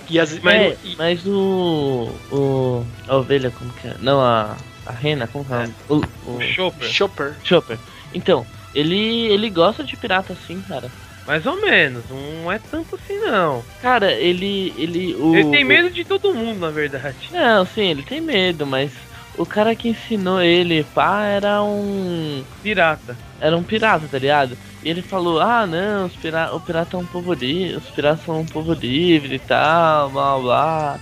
[0.10, 2.10] E as, É, e- mas o.
[2.32, 2.86] o.
[3.08, 3.96] A ovelha, como que é?
[4.00, 4.58] Não, a.
[4.86, 5.70] A rena, como que é?
[5.88, 5.96] O,
[6.30, 6.90] o, O Chopper.
[6.90, 7.36] Chopper.
[7.44, 7.80] Chopper.
[8.14, 9.28] Então, ele.
[9.28, 10.92] ele gosta de pirata sim, cara.
[11.26, 12.04] Mais ou menos.
[12.10, 13.64] Não é tanto assim, não.
[13.82, 14.74] Cara, ele.
[14.78, 15.16] ele.
[15.16, 17.30] O, Ele tem medo de todo mundo, na verdade.
[17.32, 18.92] Não, sim, ele tem medo, mas
[19.38, 22.44] o cara que ensinou ele, pá, era um.
[22.62, 23.18] Pirata.
[23.40, 24.58] Era um pirata, tá ligado?
[24.84, 28.26] E ele falou, ah não, os pira o pirata é um povo livre, os piratas
[28.26, 31.00] são um povo livre e tal, blá blá.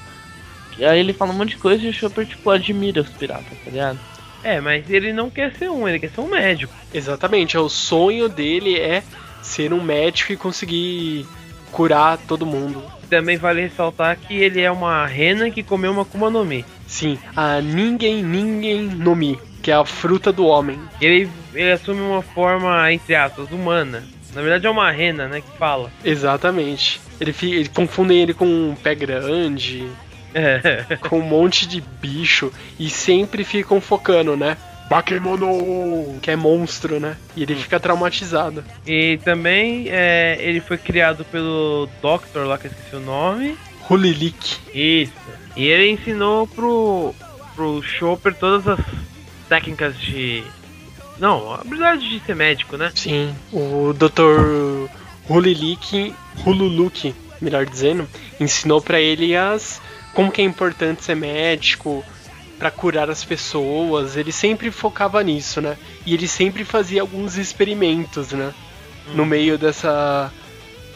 [0.78, 3.58] E aí ele fala um monte de coisa e o Chopper, tipo, admira os piratas,
[3.64, 4.00] tá ligado?
[4.44, 6.74] É, mas ele não quer ser um, ele quer ser um médico.
[6.94, 9.04] Exatamente, é o sonho dele é
[9.42, 11.26] ser um médico e conseguir
[11.72, 12.84] curar todo mundo.
[13.12, 16.64] Também vale ressaltar que ele é uma rena que comeu uma Kuma no Mi.
[16.88, 20.80] Sim, a Ninguém Ninguém no Mi, que é a fruta do homem.
[21.02, 24.02] Ele, ele assume uma forma, entre aspas, humana.
[24.34, 25.92] Na verdade é uma rena, né, que fala.
[26.06, 27.02] Exatamente.
[27.20, 29.90] Ele, ele confundem ele com um pé grande,
[30.34, 30.86] É.
[31.10, 32.50] com um monte de bicho
[32.80, 34.56] e sempre ficam focando, né?
[34.92, 36.20] Bakemono!
[36.22, 37.16] Que é monstro, né?
[37.34, 38.62] E ele fica traumatizado.
[38.86, 43.58] E também é, ele foi criado pelo Doctor lá, que eu esqueci o nome.
[43.90, 44.58] Hulilik.
[44.74, 45.14] Isso.
[45.56, 47.16] E ele ensinou pro,
[47.56, 48.86] pro Chopper todas as
[49.48, 50.44] técnicas de.
[51.18, 52.92] Não, a habilidade de ser médico, né?
[52.94, 53.34] Sim.
[53.54, 54.90] O Dr.
[55.30, 56.14] Hulilik,
[56.46, 58.10] Hululuk, melhor dizendo,
[58.42, 59.82] ensinou pra ele as
[60.14, 62.04] como que é importante ser médico
[62.62, 64.16] pra curar as pessoas.
[64.16, 65.76] Ele sempre focava nisso, né?
[66.06, 68.54] E ele sempre fazia alguns experimentos, né?
[69.16, 70.32] No meio dessa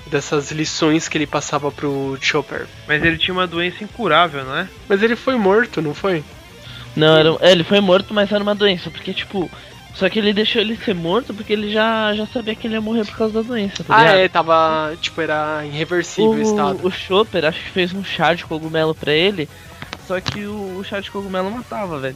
[0.06, 2.68] dessas lições que ele passava pro Chopper.
[2.88, 4.68] Mas ele tinha uma doença incurável, não é?
[4.88, 6.24] Mas ele foi morto, não foi?
[6.96, 9.50] Não, era, é, ele foi morto, mas era uma doença, porque tipo.
[9.96, 12.82] Só que ele deixou ele ser morto porque ele já, já sabia que ele ia
[12.82, 14.18] morrer por causa da doença, tá Ah, ligado?
[14.18, 16.80] é, tava, tipo, era irreversível o estado.
[16.84, 19.50] O, o Chopper acho que fez um chá de cogumelo pra ele,
[20.08, 22.16] só que o, o chá de cogumelo matava, velho.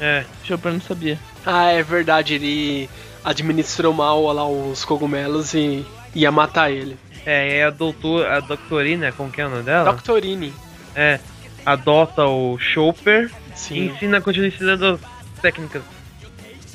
[0.00, 0.24] É.
[0.42, 1.18] O Chopper não sabia.
[1.44, 2.88] Ah, é verdade, ele
[3.24, 6.96] administrou mal lá os cogumelos e ia matar ele.
[7.26, 9.92] É, e a doutor, a doutorina, como que é o nome dela?
[9.92, 10.54] Doctorini.
[10.94, 11.20] É.
[11.66, 14.98] Adota o Chopper e Sim, ensina, continua ensinando
[15.34, 15.82] as técnicas.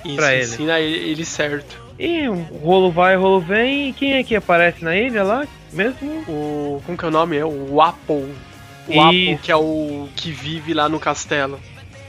[0.06, 0.44] isso, pra ele.
[0.44, 1.84] ensina ele, ele certo.
[1.98, 3.90] E o rolo vai, o rolo vem.
[3.90, 6.10] E quem é que aparece na ilha lá mesmo?
[6.28, 7.38] O, como que é o nome?
[7.38, 8.32] É o Apple.
[8.88, 11.60] O Apple, que é o que vive lá no castelo.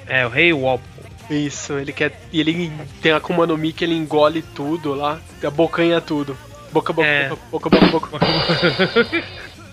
[0.06, 0.82] É, o Rei Wop.
[1.30, 2.12] Isso, ele quer.
[2.32, 2.70] E ele
[3.02, 6.36] tem a Akuma no Mi que ele engole tudo lá, abocanha tudo.
[6.72, 7.28] Boca, boca, É.
[7.50, 8.26] boca, boca, boca, boca.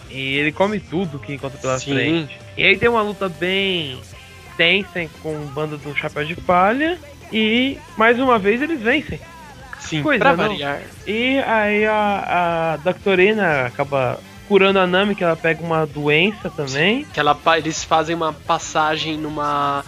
[0.10, 1.94] E ele come tudo que encontra pela Sim.
[1.94, 2.40] frente.
[2.56, 4.00] E aí tem uma luta bem
[4.56, 7.00] tensa com o bando do Chapéu de Palha.
[7.32, 9.20] E mais uma vez eles vencem.
[9.80, 10.50] Sim, Coisa, pra não?
[10.50, 10.82] variar.
[11.08, 17.06] E aí a, a Doctorina acaba curando a Nami, que ela pega uma doença também.
[17.06, 19.84] Que ela, eles fazem uma passagem numa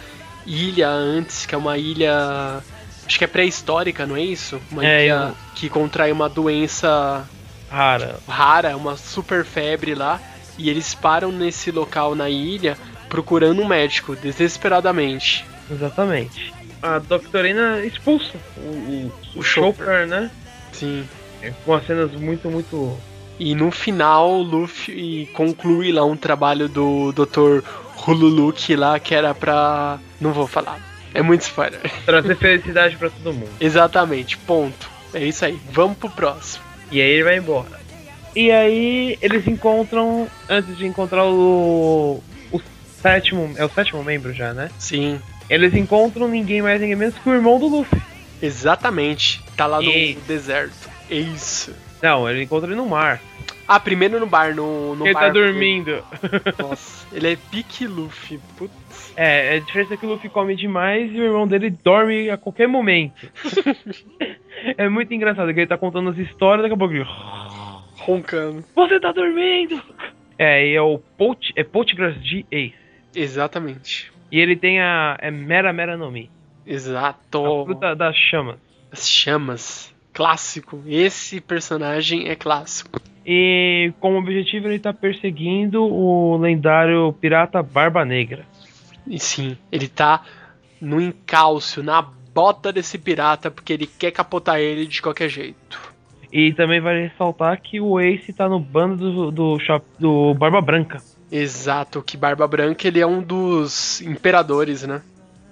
[0.46, 2.62] ilha antes, que é uma ilha.
[3.06, 4.60] Acho que é pré-histórica, não é isso?
[4.72, 7.24] Uma É, ilha eu- que contrai uma doença
[7.70, 8.18] Rara.
[8.28, 10.20] rara, uma super febre lá.
[10.58, 12.78] E eles param nesse local na ilha
[13.10, 15.46] procurando um médico, desesperadamente.
[15.70, 16.54] Exatamente.
[16.82, 20.32] A Doctorina expulsa o, o, o O Chopper, né?
[20.72, 21.08] Sim.
[21.66, 22.98] Com as cenas muito, muito.
[23.40, 27.60] E no final, o Luffy conclui lá um trabalho do Dr.
[28.08, 30.00] Hululuk lá, que era pra.
[30.22, 30.80] Não vou falar.
[31.14, 31.80] É muito spoiler.
[32.06, 33.50] trazer felicidade pra todo mundo.
[33.60, 34.90] Exatamente, ponto.
[35.14, 35.60] É isso aí.
[35.72, 36.64] Vamos pro próximo.
[36.92, 37.80] E aí ele vai embora.
[38.36, 42.22] E aí eles encontram, antes de encontrar o,
[42.52, 42.62] o
[43.02, 44.70] sétimo, é o sétimo membro já, né?
[44.78, 45.20] Sim,
[45.50, 48.02] Eles encontram ninguém mais, ninguém menos que o irmão do Luffy.
[48.42, 49.42] exatamente.
[49.56, 50.90] Tá lá no E- deserto.
[51.10, 51.74] É isso.
[52.02, 53.22] Não, ele encontra ele no mar.
[53.68, 55.22] Ah, primeiro no bar, no, no ele bar.
[55.22, 56.04] tá dormindo.
[56.60, 58.40] Nossa, ele é pique Luffy.
[58.58, 59.14] Putz.
[59.18, 62.38] É, a diferença é que o Luffy come demais e o irmão dele dorme a
[62.38, 63.28] qualquer momento.
[64.78, 67.06] é muito engraçado, que ele tá contando as histórias, daqui a pouco ele...
[67.98, 68.64] Roncando.
[68.76, 69.82] Você tá dormindo!
[70.38, 72.76] É, e é o Pot, é Potgras G Ace.
[73.16, 74.12] Exatamente.
[74.32, 76.30] E ele tem a é Mera Mera no Mi.
[76.66, 77.46] Exato.
[77.46, 78.58] A fruta das chamas.
[78.92, 79.95] As chamas.
[80.16, 80.82] Clássico.
[80.88, 83.02] Esse personagem é clássico.
[83.26, 88.46] E como objetivo ele tá perseguindo o lendário pirata Barba Negra.
[89.06, 90.24] E sim, ele tá
[90.80, 95.94] no encalço, na bota desse pirata, porque ele quer capotar ele de qualquer jeito.
[96.32, 99.58] E também vale ressaltar que o Ace tá no bando do, do,
[100.00, 101.02] do Barba Branca.
[101.30, 105.02] Exato, que Barba Branca ele é um dos imperadores, né?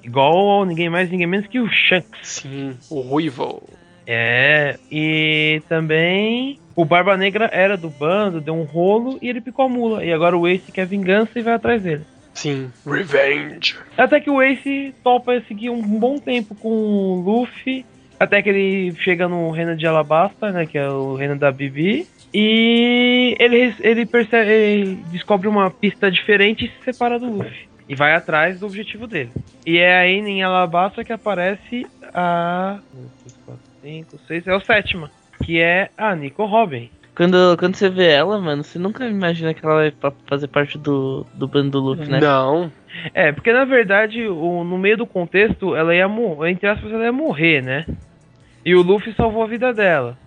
[0.01, 2.19] Igual ninguém mais, ninguém menos que o Shanks.
[2.21, 3.61] Sim, o Ruivo.
[4.05, 9.65] É, e também o Barba Negra era do bando, deu um rolo e ele picou
[9.65, 10.03] a mula.
[10.03, 12.03] E agora o Ace quer vingança e vai atrás dele.
[12.33, 13.77] Sim, Revenge.
[13.97, 17.85] Até que o Ace topa seguir um bom tempo com o Luffy.
[18.19, 20.65] Até que ele chega no reino de Alabasta, né?
[20.65, 22.07] Que é o reino da Bibi.
[22.33, 24.49] E ele, ele percebe.
[24.49, 27.67] Ele descobre uma pista diferente e se separa do Luffy.
[27.87, 29.31] E vai atrás do objetivo dele.
[29.65, 32.79] E é aí em Alabasta que aparece a.
[33.83, 35.11] 5, 6, é o sétima.
[35.43, 36.89] Que é a Nico Robin.
[37.15, 39.93] Quando, quando você vê ela, mano, você nunca imagina que ela vai
[40.25, 42.19] fazer parte do, do bando do Luffy, né?
[42.19, 42.71] Não.
[43.13, 47.03] É, porque na verdade, o, no meio do contexto, ela ia morrer, entre aspas, ela
[47.03, 47.85] ia morrer, né?
[48.65, 50.17] E o Luffy salvou a vida dela.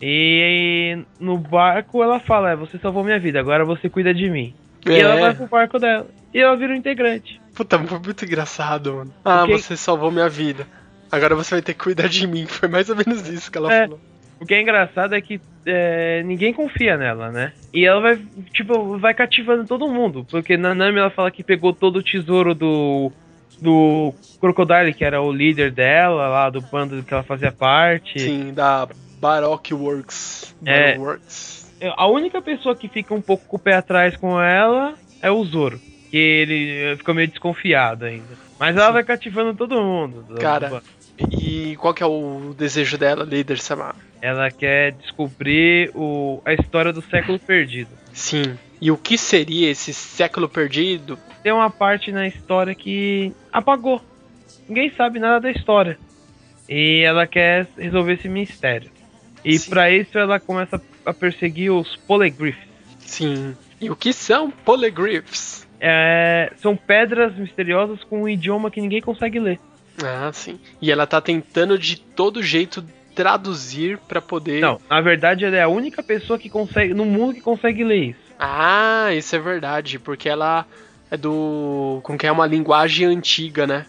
[0.00, 4.52] E no barco ela fala, é, você salvou minha vida, agora você cuida de mim.
[4.84, 5.34] E ela vai É.
[5.34, 6.06] pro barco dela.
[6.34, 7.40] E ela vira um integrante.
[7.54, 9.14] Puta, foi muito engraçado, mano.
[9.24, 10.66] Ah, Porque- você salvou minha vida.
[11.12, 12.46] Agora você vai ter que cuidar de mim.
[12.50, 13.82] Foi mais ou menos isso que ela É.
[13.82, 14.00] falou.
[14.40, 17.52] O que é engraçado é que é, ninguém confia nela, né?
[17.72, 18.18] E ela vai,
[18.52, 20.26] tipo, vai cativando todo mundo.
[20.28, 23.12] Porque na Nami ela fala que pegou todo o tesouro do.
[23.60, 28.18] Do Crocodile, que era o líder dela, lá do bando que ela fazia parte.
[28.18, 28.88] Sim, da
[29.20, 30.56] Baroque Works.
[30.66, 30.98] É.
[30.98, 31.70] Works.
[31.96, 35.44] A única pessoa que fica um pouco com o pé atrás com ela é o
[35.44, 35.78] Zoro.
[36.10, 38.24] Que ele eh, fica meio desconfiado ainda.
[38.58, 40.22] Mas ela vai cativando todo mundo.
[40.28, 40.82] do- Cara.
[41.30, 43.96] E qual que é o desejo dela, líder Samar?
[44.20, 47.90] Ela quer descobrir o, a história do século perdido.
[48.12, 48.58] Sim.
[48.80, 51.18] E o que seria esse século perdido?
[51.42, 54.00] Tem uma parte na história que apagou.
[54.68, 55.98] Ninguém sabe nada da história.
[56.68, 58.90] E ela quer resolver esse mistério.
[59.44, 62.62] E pra isso ela começa a perseguir os Polygriffs.
[63.00, 63.56] Sim.
[63.80, 65.66] E o que são polygriffs?
[65.80, 69.58] É, são pedras misteriosas com um idioma que ninguém consegue ler.
[70.02, 70.58] Ah, sim.
[70.80, 72.84] E ela tá tentando de todo jeito
[73.14, 74.60] traduzir pra poder.
[74.60, 78.10] Não, na verdade ela é a única pessoa que consegue no mundo que consegue ler
[78.10, 78.20] isso.
[78.38, 80.66] Ah, isso é verdade, porque ela
[81.10, 82.00] é do.
[82.02, 83.86] com que é uma linguagem antiga, né?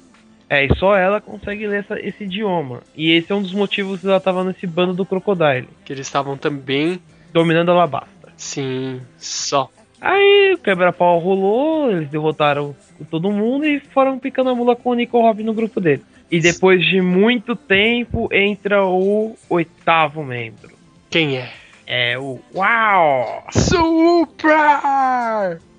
[0.50, 2.82] É, e só ela consegue ler essa- esse idioma.
[2.96, 6.06] E esse é um dos motivos que ela tava nesse bando do Crocodile, Que eles
[6.06, 7.02] estavam também.
[7.32, 8.32] dominando a Alabasta.
[8.38, 9.70] Sim, só.
[10.04, 12.76] Aí o quebra-pau rolou, eles derrotaram
[13.10, 16.04] todo mundo e foram picando a mula com o Nico Robin no grupo dele.
[16.30, 20.76] E depois de muito tempo entra o oitavo membro.
[21.10, 21.50] Quem é?
[21.88, 23.46] É o Uau!
[23.52, 24.52] Super!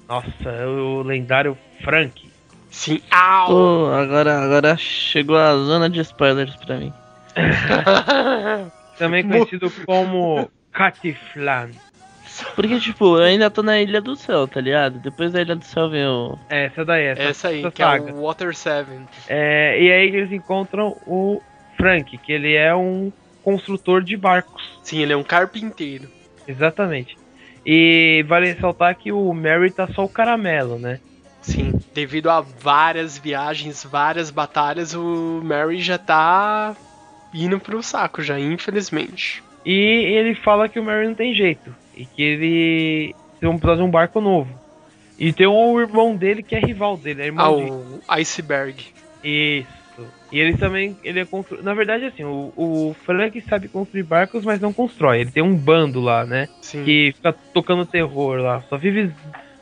[0.09, 2.27] Nossa, é o lendário Frank.
[2.71, 3.49] Sim, au!
[3.49, 6.93] Pô, agora, agora chegou a zona de spoilers pra mim.
[8.97, 11.69] Também conhecido como Catiflan.
[12.55, 14.99] Porque, tipo, eu ainda tô na Ilha do Céu, tá ligado?
[14.99, 16.39] Depois da Ilha do Céu vem o.
[16.49, 18.15] É, essa daí, essa, Essa aí, essa que é saga.
[18.15, 18.89] o Water 7.
[19.29, 21.43] É, e aí eles encontram o
[21.77, 24.79] Frank, que ele é um construtor de barcos.
[24.83, 26.09] Sim, ele é um carpinteiro.
[26.47, 27.17] Exatamente.
[27.67, 31.01] E vale ressaltar que o Mary tá só o caramelo, né?
[31.41, 36.75] Sim, devido a várias viagens, várias batalhas, o Mary já tá
[37.35, 39.43] indo pro saco já, infelizmente.
[39.65, 41.75] E ele fala que o Mary não tem jeito.
[41.97, 44.51] E que ele tem um precisar de um barco novo.
[45.19, 48.85] E tem um irmão dele que é rival dele, é irmão Ah, o Iceberg.
[49.23, 49.85] Isso.
[50.33, 51.63] E ele também, ele é constru...
[51.63, 55.21] Na verdade, assim, o, o Frank sabe construir barcos, mas não constrói.
[55.21, 56.49] Ele tem um bando lá, né?
[56.61, 56.83] Sim.
[56.83, 58.61] Que fica tocando terror lá.
[58.69, 59.13] Só vive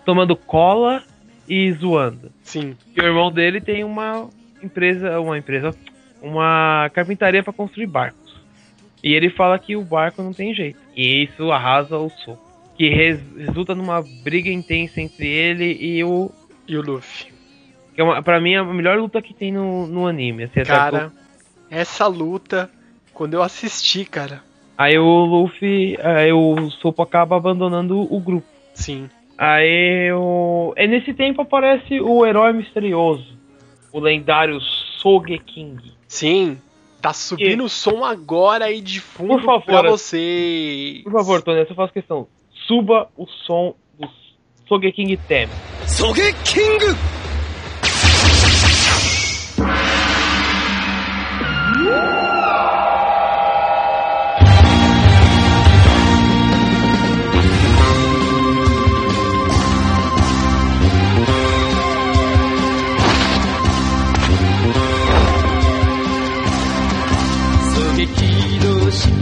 [0.06, 1.02] tomando cola
[1.46, 2.32] e zoando.
[2.42, 2.74] Sim.
[2.96, 4.30] E o irmão dele tem uma
[4.62, 5.74] empresa, uma empresa,
[6.22, 8.21] uma carpintaria para construir barcos.
[9.02, 10.78] E ele fala que o barco não tem jeito.
[10.96, 12.50] E isso arrasa o soco.
[12.76, 16.30] Que res- resulta numa briga intensa entre ele e o.
[16.68, 17.32] E o Luffy.
[17.94, 20.44] Que é uma, pra mim é a melhor luta que tem no, no anime.
[20.44, 21.12] Assim, até Cara,
[21.70, 22.70] essa luta,
[23.12, 24.42] quando eu assisti, cara.
[24.78, 28.46] Aí o Luffy, aí o Sopo acaba abandonando o grupo.
[28.72, 29.10] Sim.
[29.36, 30.72] Aí o.
[30.76, 33.36] E nesse tempo aparece o herói misterioso.
[33.92, 34.58] O lendário
[34.98, 35.76] Sogeking.
[36.08, 36.56] Sim.
[37.02, 41.02] Tá subindo o som agora aí de fundo Por favor, pra vocês.
[41.02, 42.28] Por favor, Tony, eu faço questão.
[42.68, 44.08] Suba o som do
[44.68, 45.50] Sogeking Theme.
[45.84, 46.32] ソゲ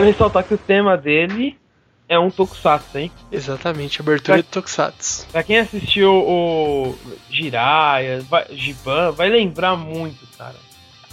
[0.03, 1.57] Vale ressaltar que o tema dele
[2.09, 3.12] é um tokusatsu, hein?
[3.30, 5.28] Exatamente, abertura de Tokusatsu.
[5.30, 6.98] Pra quem assistiu o
[7.30, 10.57] Jiraiya, Giban, vai lembrar muito, cara.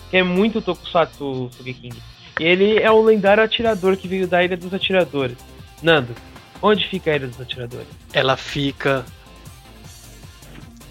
[0.10, 1.94] Que é muito tokusatsu o Sogeking.
[2.40, 5.38] E ele é o lendário atirador que veio da Ilha dos Atiradores.
[5.84, 6.16] Nando,
[6.60, 7.90] onde fica a Ilha dos Atiradores?
[8.12, 9.06] Ela fica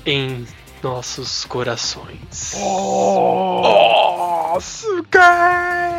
[0.07, 0.47] em
[0.81, 2.55] nossos corações.
[3.61, 5.99] Nossa, cara!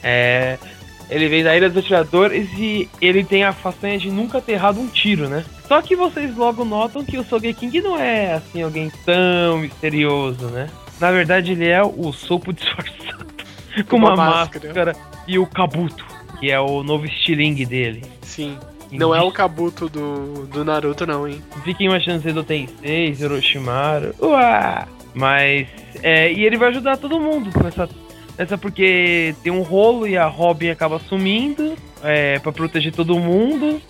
[0.00, 0.60] É.
[1.10, 4.80] Ele vem da Ilha dos Atiradores e ele tem a façanha de nunca ter errado
[4.80, 5.44] um tiro, né?
[5.68, 10.68] Só que vocês logo notam que o Sogeking não é assim alguém tão misterioso, né?
[11.00, 13.26] Na verdade, ele é o Sopo disfarçado
[13.88, 14.66] com uma, uma máscara.
[14.66, 14.96] máscara.
[15.26, 16.04] e o Kabuto,
[16.38, 18.02] que é o novo estilingue dele.
[18.22, 18.58] Sim.
[18.92, 21.42] Não é o Kabuto do, do Naruto, não, hein?
[21.64, 24.14] Fica imaginando Zedo Tensei, Orochimaru.
[24.20, 24.86] Uá!
[25.14, 25.66] Mas.
[26.02, 27.88] É, e ele vai ajudar todo mundo nessa.
[28.36, 33.80] Nessa porque tem um rolo e a Robin acaba sumindo é, para proteger todo mundo.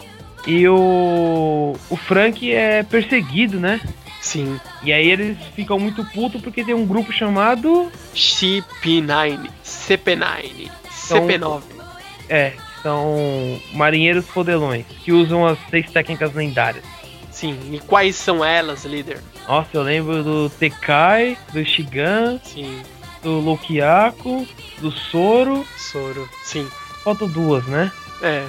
[0.46, 1.74] E o.
[1.88, 3.80] O Frank é perseguido, né?
[4.20, 4.58] Sim.
[4.82, 7.90] E aí eles ficam muito putos porque tem um grupo chamado.
[8.14, 11.62] CP9, CP9, CP9.
[12.28, 16.84] É, são marinheiros fodelões, que usam as seis técnicas lendárias.
[17.30, 17.58] Sim.
[17.72, 19.20] E quais são elas, líder?
[19.48, 22.82] Nossa, eu lembro do Tekai, do Shigan, Sim.
[23.24, 24.46] Do Lokiako,
[24.78, 25.66] do Soro.
[25.76, 26.28] Soro.
[26.44, 26.68] Sim.
[27.02, 27.90] Faltam duas, né?
[28.22, 28.46] É.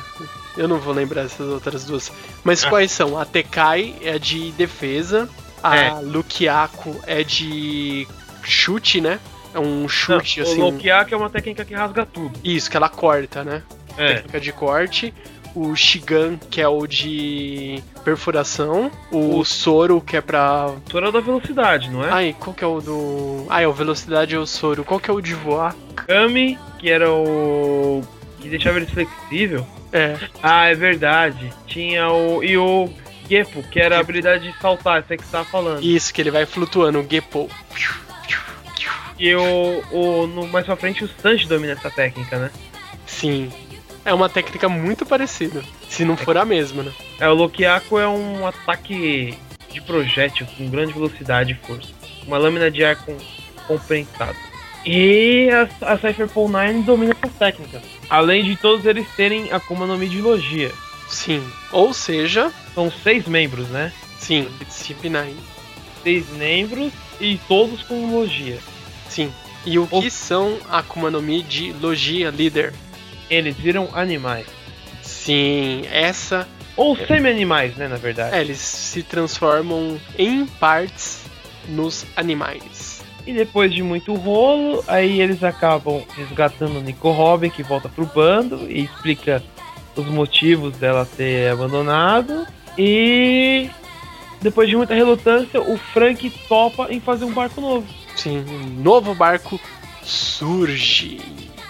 [0.55, 2.11] Eu não vou lembrar essas outras duas.
[2.43, 2.69] Mas Ah.
[2.69, 3.17] quais são?
[3.17, 5.27] A Tekai é de defesa.
[5.63, 5.93] A É.
[6.01, 8.07] Lukiako é de
[8.43, 9.19] chute, né?
[9.53, 10.61] É um chute, assim.
[10.61, 12.37] o Lokiako é uma técnica que rasga tudo.
[12.43, 13.63] Isso, que ela corta, né?
[13.97, 14.15] É.
[14.15, 15.13] técnica de corte.
[15.55, 18.91] O Shigan, que é o de perfuração.
[19.11, 20.71] O, Soro, que é pra.
[20.89, 22.11] Soro é da velocidade, não é?
[22.11, 23.45] Ai, qual que é o do.
[23.49, 24.83] Ah, é o velocidade é o Soro.
[24.85, 25.75] Qual que é o de voar?
[25.95, 28.01] Kami, que era o.
[28.39, 29.65] que deixava ele flexível.
[29.91, 31.51] É, Ah, é verdade.
[31.67, 32.43] Tinha o.
[32.43, 32.89] E o
[33.29, 35.83] Gepo, que era a habilidade de saltar, essa que você tava falando.
[35.83, 37.49] isso, que ele vai flutuando, o Gepo.
[39.17, 39.83] E o.
[39.91, 42.51] o no, mais pra frente o Sanji domina essa técnica, né?
[43.05, 43.51] Sim.
[44.05, 45.63] É uma técnica muito parecida.
[45.89, 46.91] Se não for a mesma, né?
[47.19, 49.35] É, o Lokiako é um ataque
[49.71, 51.89] de projétil com grande velocidade e força.
[52.27, 53.17] Uma lâmina de ar com,
[53.67, 54.35] compensada.
[54.85, 57.81] E a, a Cypher Paul 9 domina essas técnicas.
[58.07, 60.71] Além de todos eles terem Akuma no Mi de Logia.
[61.09, 61.43] Sim.
[61.71, 63.91] Ou seja, São seis membros, né?
[64.19, 65.33] sim, CP9.
[66.03, 68.59] Seis membros e todos com Logia.
[69.09, 69.31] Sim.
[69.65, 72.71] E o que são Akuma no Mi de Logia Líder?
[73.29, 74.47] Eles viram animais.
[75.01, 78.35] Sim, essa Ou semi-animais, né, na verdade.
[78.35, 81.21] É, eles se transformam em partes
[81.67, 83.01] nos animais.
[83.25, 88.05] E depois de muito rolo, aí eles acabam resgatando o Nico Robin, que volta pro
[88.05, 89.41] bando e explica
[89.95, 92.45] os motivos dela ter abandonado.
[92.77, 93.69] E
[94.41, 97.87] depois de muita relutância, o Frank topa em fazer um barco novo.
[98.15, 99.59] Sim, um novo barco
[100.03, 101.19] surge.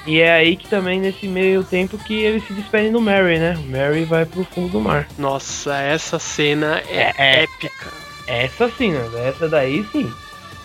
[0.05, 3.57] E é aí que também, nesse meio tempo, que eles se despedem do Mary, né?
[3.57, 5.07] O Mary vai pro fundo do mar.
[5.17, 7.43] Nossa, essa cena é, É, é.
[7.43, 7.91] épica.
[8.27, 9.01] Essa sim, né?
[9.27, 10.11] Essa daí sim.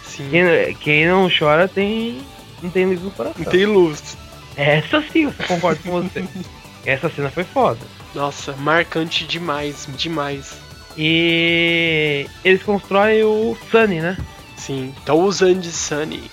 [0.05, 0.29] Sim.
[0.31, 2.21] Quem, quem não chora tem.
[2.63, 3.45] não tem luz no coração.
[3.45, 4.17] Tem luz.
[4.57, 6.25] Essa sim, eu concordo com você.
[6.85, 7.79] Essa cena foi foda.
[8.15, 10.53] Nossa, marcante demais, demais.
[10.97, 14.17] E eles constroem o Sunny, né?
[14.57, 16.31] Sim, usando de Sunny.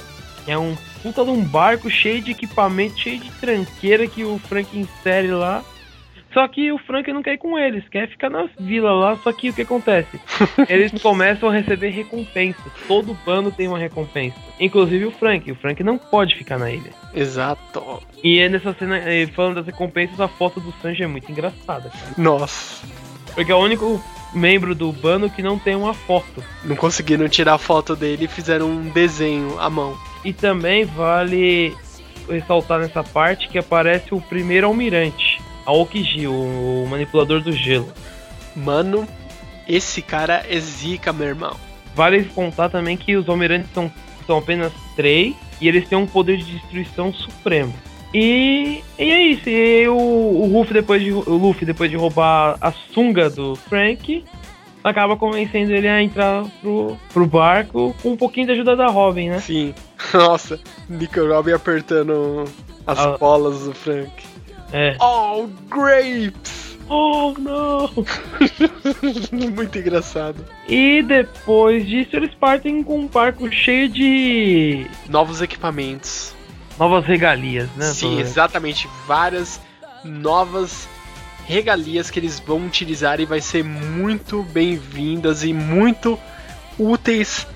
[0.47, 4.77] É um puta de um barco cheio de equipamento, cheio de tranqueira que o Frank
[4.77, 5.63] insere lá.
[6.33, 9.15] Só que o Frank não quer ir com eles, quer ficar na vila lá.
[9.23, 10.19] Só que o que acontece?
[10.69, 12.71] Eles começam a receber recompensas.
[12.87, 14.37] Todo bando tem uma recompensa.
[14.59, 15.51] Inclusive o Frank.
[15.51, 16.91] O Frank não pode ficar na ilha.
[17.15, 18.03] Exato.
[18.23, 19.01] E é nessa cena,
[19.33, 22.13] falando das recompensas, a foto do Sanji é muito engraçada, cara.
[22.17, 22.85] Nossa.
[23.33, 24.03] Porque é o único
[24.33, 26.43] membro do bando que não tem uma foto.
[26.63, 29.97] Não conseguiram tirar a foto dele e fizeram um desenho à mão.
[30.23, 31.75] E também vale
[32.29, 37.91] ressaltar nessa parte que aparece o primeiro almirante, Aokiji, o manipulador do gelo.
[38.55, 39.07] Mano,
[39.67, 41.55] esse cara é zica, meu irmão.
[41.95, 43.91] Vale contar também que os almirantes são,
[44.25, 47.73] são apenas três e eles têm um poder de destruição supremo.
[48.13, 49.49] E, e é isso.
[49.49, 54.23] E o, o, Luffy depois de, o Luffy, depois de roubar a sunga do Frank,
[54.83, 59.29] acaba convencendo ele a entrar pro, pro barco com um pouquinho de ajuda da Robin,
[59.29, 59.39] né?
[59.39, 59.73] Sim.
[60.13, 62.45] Nossa, Nico Robin apertando
[62.85, 63.17] as Ah.
[63.17, 64.11] bolas do Frank.
[64.71, 64.95] É.
[65.01, 66.77] Oh, grapes!
[66.89, 67.89] Oh, não!
[69.53, 70.45] Muito engraçado.
[70.69, 76.33] E depois disso eles partem com um barco cheio de Novos equipamentos.
[76.77, 77.85] Novas regalias, né?
[77.85, 78.87] Sim, exatamente.
[79.07, 79.59] Várias
[80.03, 80.87] novas
[81.45, 86.19] regalias que eles vão utilizar e vai ser muito bem-vindas e muito
[86.77, 87.47] úteis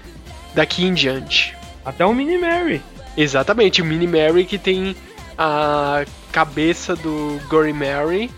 [0.55, 1.55] daqui em diante.
[1.83, 2.81] Até o Mini Mary.
[3.17, 4.95] Exatamente, o Mini Mary que tem
[5.37, 8.31] a cabeça do Gory Mary,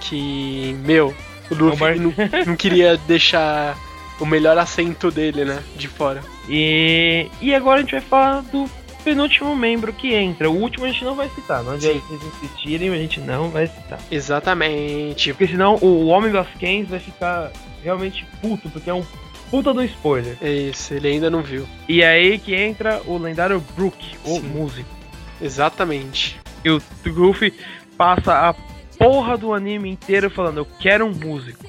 [0.00, 1.14] que, meu,
[1.50, 2.12] o Luffy bar- não,
[2.46, 3.76] não queria deixar
[4.20, 6.22] o melhor assento dele, né, de fora.
[6.48, 8.68] E, e agora a gente vai falar do
[9.04, 10.50] penúltimo membro que entra.
[10.50, 11.62] O último a gente não vai citar.
[11.62, 13.98] Não adianta vocês insistirem, a gente não vai citar.
[14.10, 15.32] Exatamente.
[15.32, 19.04] Porque senão o Homem das Kens vai ficar realmente puto, porque é um
[19.50, 20.36] puta do spoiler.
[20.40, 21.66] É isso, ele ainda não viu.
[21.88, 24.40] E é aí que entra o lendário Brook, o Sim.
[24.40, 24.88] músico.
[25.40, 26.40] Exatamente.
[26.64, 27.52] E o Luffy
[27.96, 28.54] passa a
[28.96, 31.66] porra do anime inteiro falando, eu quero um músico.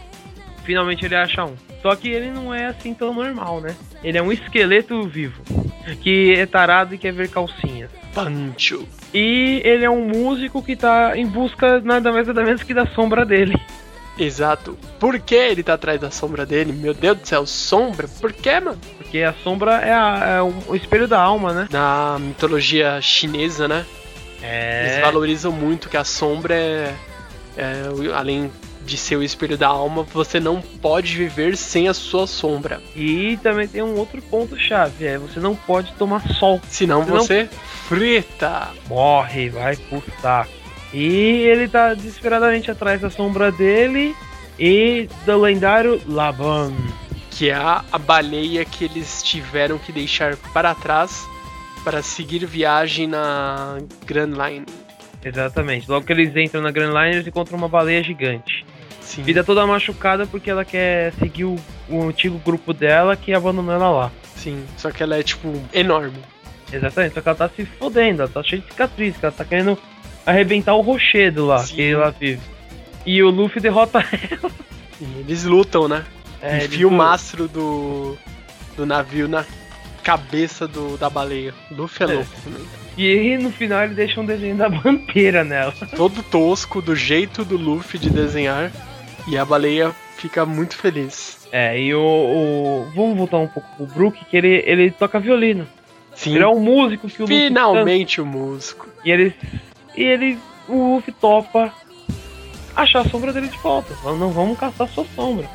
[0.64, 1.56] Finalmente ele acha um.
[1.84, 3.76] Só que ele não é assim tão normal, né?
[4.04, 5.44] Ele é um esqueleto vivo.
[6.02, 7.92] Que é tarado e quer ver calcinhas.
[8.16, 8.88] Pancho.
[9.14, 12.88] E ele é um músico que tá em busca nada mais nada menos que da
[12.88, 13.54] sombra dele.
[14.18, 14.78] Exato.
[15.00, 16.72] Por que ele tá atrás da sombra dele?
[16.72, 18.08] Meu Deus do céu, sombra?
[18.22, 18.78] Por que, mano?
[18.98, 21.68] Porque a sombra é, a- é o espelho da alma, né?
[21.72, 23.86] Na mitologia chinesa, né?
[24.42, 25.02] Eles É.
[25.02, 26.94] valorizam muito que a sombra é,
[27.58, 27.82] é,
[28.16, 28.52] além
[28.86, 32.82] de ser o espelho da alma, você não pode viver sem a sua sombra.
[32.96, 36.60] E também tem um outro ponto chave, é você não pode tomar sol.
[36.68, 37.50] Senão Senão- você
[37.88, 38.70] frita.
[38.88, 40.04] Morre, vai pro.
[40.94, 44.16] E ele tá desesperadamente atrás da sombra dele
[44.60, 46.72] e do lendário Laban.
[47.32, 51.26] Que é a baleia que eles tiveram que deixar para trás
[51.84, 54.66] para seguir viagem na Grand Line.
[55.26, 55.90] Exatamente.
[55.90, 58.63] Logo que eles entram na Grand Line, eles encontram uma baleia gigante.
[59.16, 59.24] Sim.
[59.24, 61.56] Vida toda machucada porque ela quer seguir o,
[61.90, 64.12] o antigo grupo dela que abandonou ela lá.
[64.36, 66.18] Sim, só que ela é tipo enorme.
[66.72, 69.78] Exatamente, só que ela tá se fodendo, ela tá cheia de cicatriz, ela tá querendo
[70.26, 71.76] arrebentar o rochedo lá Sim.
[71.76, 72.42] que ela vive.
[73.06, 74.00] E o Luffy derrota
[74.32, 74.52] ela.
[75.20, 76.04] Eles lutam, né?
[76.42, 78.18] É, ele Enfia o mastro do,
[78.76, 79.46] do navio na
[80.02, 81.54] cabeça do, da baleia.
[81.72, 82.14] Luffy é É.
[82.16, 82.62] louco também.
[82.98, 85.74] E aí, no final ele deixa um desenho da bandeira nela.
[85.96, 88.72] Todo tosco, do jeito do Luffy de desenhar.
[89.28, 91.48] E a baleia fica muito feliz.
[91.52, 95.68] É, e o, o- Vamos voltar um pouco pro Brook, que ele, ele toca violino.
[96.16, 98.88] Sim, Ele é um músico que o finalmente o músico.
[99.04, 99.34] E ele.
[99.96, 100.38] E ele.
[100.68, 101.74] O Luffy topa
[102.76, 103.94] achar a sombra dele de volta.
[104.04, 105.50] Não, não vamos caçar sua sombra.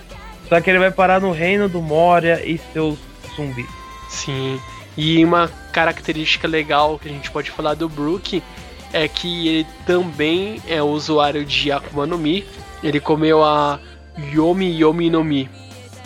[0.49, 2.99] Só que ele vai parar no reino do Moria e seus
[3.37, 3.67] zumbis.
[4.09, 4.61] Sim.
[4.97, 8.43] E uma característica legal que a gente pode falar do Brook
[8.93, 12.45] é que ele também é usuário de Akuma no Mi.
[12.83, 13.79] Ele comeu a
[14.33, 15.49] Yomi Yomi no Mi,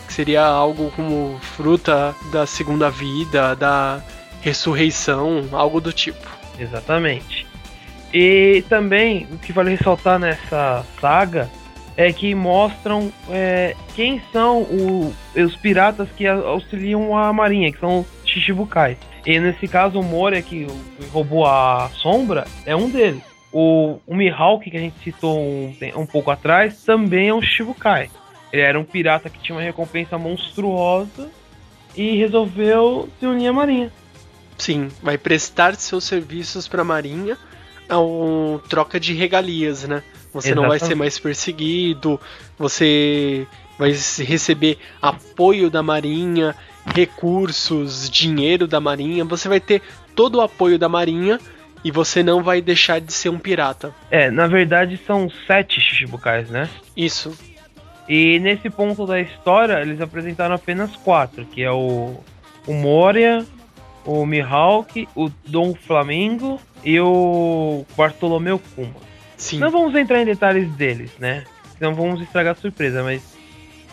[0.06, 4.00] que seria algo como fruta da segunda vida, da
[4.40, 6.28] ressurreição, algo do tipo.
[6.58, 7.46] Exatamente.
[8.12, 11.48] E também, o que vale ressaltar nessa saga
[11.96, 18.00] é que mostram é, quem são o- os piratas que auxiliam a marinha, que são
[18.00, 18.96] os Shichibukai.
[19.24, 20.66] E nesse caso, o Moria, que
[21.12, 23.22] roubou a sombra, é um deles.
[23.52, 28.10] O, o Mihawk, que a gente citou um, um pouco atrás, também é um Shichibukai.
[28.52, 31.30] Ele era um pirata que tinha uma recompensa monstruosa
[31.96, 33.92] e resolveu se unir à marinha.
[34.58, 37.36] Sim, vai prestar seus serviços para a Marinha
[37.88, 40.02] a um troca de regalias, né?
[40.32, 40.98] Você não vai ser Exatamente.
[40.98, 42.20] mais perseguido,
[42.58, 43.46] você
[43.78, 46.54] vai receber apoio da Marinha,
[46.86, 49.24] recursos, dinheiro da Marinha.
[49.24, 49.82] Você vai ter
[50.14, 51.38] todo o apoio da Marinha
[51.84, 53.94] e você não vai deixar de ser um pirata.
[54.10, 56.68] É, na verdade são sete Shichibukais, né?
[56.96, 57.36] Isso.
[58.08, 62.20] E nesse ponto da história, eles apresentaram apenas quatro, que é o,
[62.66, 63.44] o Moria,
[64.04, 68.94] o Mihawk, o Dom Flamingo e o Bartolomeu Kuma.
[69.36, 69.58] Sim.
[69.58, 71.44] Não vamos entrar em detalhes deles, né?
[71.80, 73.22] Não vamos estragar a surpresa, mas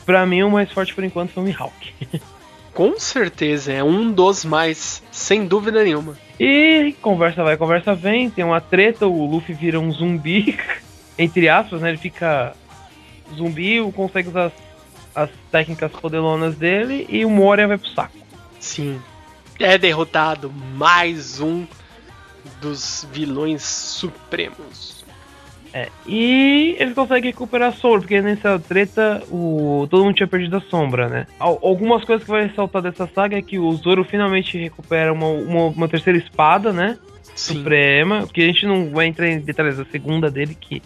[0.05, 1.93] pra mim o mais forte por enquanto foi o Mihawk.
[2.73, 6.17] Com certeza, é um dos mais, sem dúvida nenhuma.
[6.39, 10.57] E conversa vai, conversa vem, tem uma treta, o Luffy vira um zumbi,
[11.17, 11.89] entre aspas, né?
[11.89, 12.55] Ele fica
[13.35, 14.53] zumbi, consegue usar as,
[15.15, 18.17] as técnicas poderonas dele e o Moria vai pro saco.
[18.59, 19.01] Sim.
[19.59, 21.67] É derrotado mais um
[22.61, 24.98] dos vilões supremos.
[25.71, 30.57] É, e ele consegue recuperar a sombra, porque nessa treta o, todo mundo tinha perdido
[30.57, 31.27] a sombra, né?
[31.39, 35.27] Al- Algumas coisas que vai ressaltar dessa saga é que o Zoro finalmente recupera uma,
[35.27, 36.97] uma, uma terceira espada, né?
[37.35, 37.55] Sim.
[37.57, 40.81] Suprema, porque a gente não vai entrar em detalhes da segunda dele, que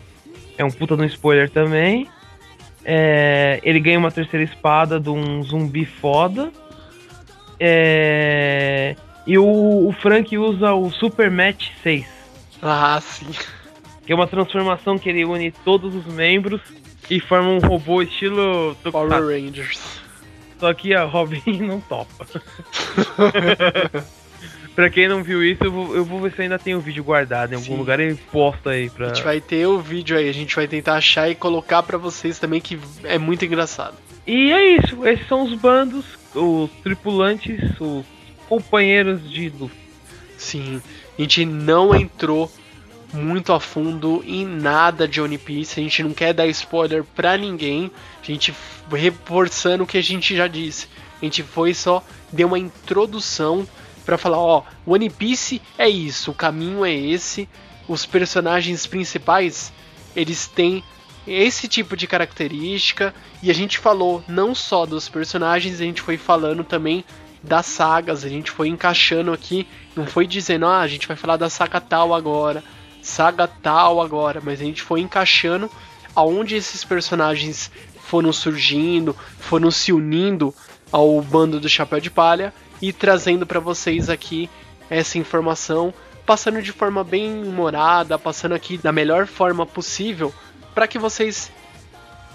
[0.58, 2.06] é um puta de um spoiler também.
[2.84, 6.52] É, ele ganha uma terceira espada de um zumbi foda.
[7.58, 8.96] É,
[9.26, 12.06] e o, o Frank usa o Super Match 6
[12.62, 13.28] Ah, sim.
[14.06, 16.62] Que é uma transformação que ele une todos os membros
[17.10, 19.12] e forma um robô estilo Power.
[19.12, 20.02] Rangers.
[20.60, 22.26] Só que a Robin não topa.
[24.76, 27.04] pra quem não viu isso, eu vou, eu vou ver se ainda tem o vídeo
[27.04, 27.78] guardado em algum Sim.
[27.78, 29.08] lugar e posto aí pra.
[29.08, 31.98] A gente vai ter o vídeo aí, a gente vai tentar achar e colocar pra
[31.98, 33.96] vocês também, que é muito engraçado.
[34.26, 38.06] E é isso, esses são os bandos, os tripulantes, os
[38.48, 39.84] companheiros de Luffy.
[40.38, 40.82] Sim,
[41.18, 42.50] a gente não entrou
[43.14, 47.38] muito a fundo em nada de One Piece, a gente não quer dar spoiler pra
[47.38, 47.92] ninguém,
[48.22, 48.54] a gente
[48.92, 50.88] reforçando o que a gente já disse.
[51.22, 53.68] A gente foi só deu uma introdução
[54.04, 57.48] pra falar, ó, One Piece é isso, o caminho é esse,
[57.88, 59.72] os personagens principais,
[60.16, 60.84] eles têm
[61.28, 63.14] esse tipo de característica.
[63.42, 67.04] E a gente falou não só dos personagens, a gente foi falando também
[67.42, 71.38] das sagas, a gente foi encaixando aqui, não foi dizendo, ah, a gente vai falar
[71.38, 72.64] da saga tal agora,
[73.04, 75.70] saga tal agora, mas a gente foi encaixando
[76.16, 77.70] aonde esses personagens
[78.00, 80.54] foram surgindo, foram se unindo
[80.92, 84.50] ao bando do Chapéu de Palha e trazendo para vocês aqui
[84.90, 85.94] essa informação,
[86.26, 90.34] passando de forma bem humorada, passando aqui da melhor forma possível,
[90.74, 91.52] para que vocês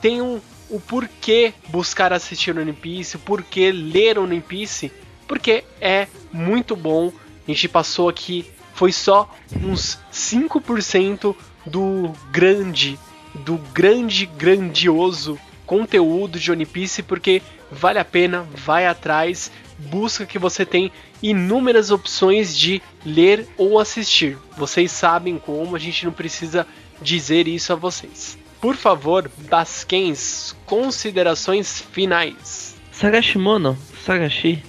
[0.00, 4.92] tenham o porquê buscar assistir One Piece, o porquê ler One Piece,
[5.26, 7.12] porque é muito bom.
[7.46, 9.28] A gente passou aqui, foi só
[9.60, 11.34] uns 5%
[11.66, 12.96] do grande,
[13.34, 15.36] do grande, grandioso
[15.66, 17.42] conteúdo de One Piece, porque
[17.72, 24.38] vale a pena, vai atrás, busca que você tem inúmeras opções de ler ou assistir.
[24.56, 26.64] Vocês sabem como, a gente não precisa
[27.02, 28.38] dizer isso a vocês.
[28.60, 32.76] Por favor, Basquens, considerações finais.
[32.92, 33.76] Sagashimono,
[34.06, 34.62] Sagashi,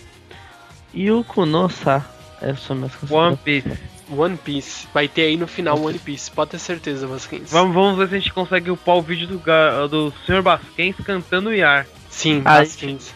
[0.96, 2.04] Yuko no Sa.
[2.42, 3.40] Essas são minhas One considerações.
[3.44, 3.99] Piece.
[4.10, 4.88] One Piece.
[4.94, 7.52] Vai ter aí no final One Piece, pode ter certeza, Basquens.
[7.52, 10.42] Vamos, vamos ver se a gente consegue upar o vídeo do, do Sr.
[10.42, 11.86] Basquens cantando Yar.
[12.10, 12.42] Sim.
[12.42, 13.14] Basquens.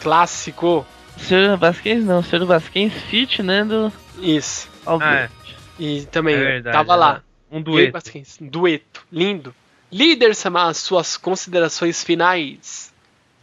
[0.00, 0.86] Clássico.
[1.16, 4.68] Senhor Vasquez não, Senhor Vasquez fit, né, do Isso.
[4.86, 5.30] Ah, é.
[5.78, 7.22] E também É verdade, tava é lá.
[7.50, 7.92] Um dueto.
[7.92, 9.04] Basquens, Dueto.
[9.12, 9.54] Lindo.
[9.90, 12.92] Líder Samar, suas considerações finais.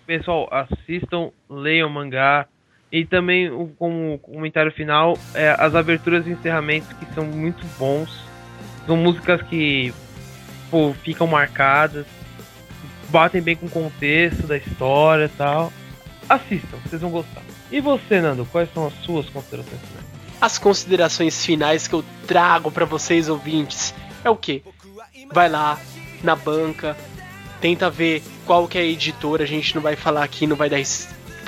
[0.08, 2.48] Pessoal, assistam, leiam o mangá.
[2.92, 8.10] E também, como comentário final, é, as aberturas e encerramentos que são muito bons.
[8.88, 9.94] São músicas que
[10.72, 12.06] pô, ficam marcadas,
[13.10, 15.72] batem bem com o contexto da história e tal.
[16.28, 17.42] Assistam, vocês vão gostar.
[17.72, 20.06] E você, Nando, quais são as suas considerações finais?
[20.42, 23.94] As considerações finais que eu trago pra vocês ouvintes
[24.24, 24.64] é o que?
[25.32, 25.80] Vai lá
[26.24, 26.98] na banca,
[27.62, 30.70] tenta ver qual que é a editora, a gente não vai falar aqui, não vai
[30.70, 30.80] dar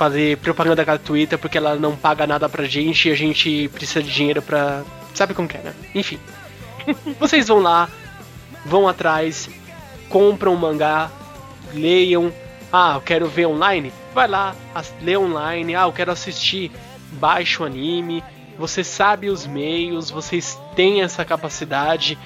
[0.01, 4.11] fazer propaganda gratuita porque ela não paga nada pra gente e a gente precisa de
[4.11, 4.83] dinheiro pra.
[5.13, 5.75] Sabe como que é, né?
[5.93, 6.17] Enfim.
[7.19, 7.87] Vocês vão lá,
[8.65, 9.47] vão atrás,
[10.09, 11.11] compram o mangá,
[11.71, 12.33] leiam.
[12.73, 13.93] Ah, eu quero ver online?
[14.11, 14.55] Vai lá,
[15.03, 15.75] lê online.
[15.75, 16.71] Ah, eu quero assistir,
[17.11, 18.23] baixa o anime.
[18.57, 22.17] Você sabe os meios, vocês têm essa capacidade,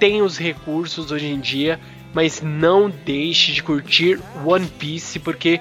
[0.00, 1.78] têm os recursos hoje em dia,
[2.12, 5.60] mas não deixe de curtir One Piece porque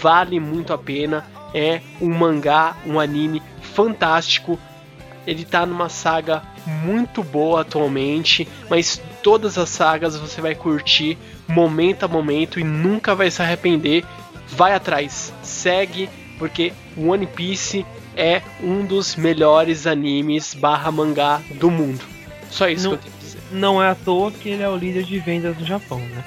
[0.00, 1.24] vale muito a pena.
[1.54, 4.58] É um mangá, um anime fantástico.
[5.26, 11.18] Ele tá numa saga muito boa atualmente, mas todas as sagas você vai curtir
[11.48, 14.04] momento a momento e nunca vai se arrepender
[14.48, 17.86] vai atrás, segue, porque One Piece
[18.16, 22.04] é um dos melhores animes barra mangá do mundo.
[22.50, 23.38] Só isso Não- que eu tenho que dizer.
[23.50, 26.24] Não é à toa que ele é o líder de vendas no Japão, né?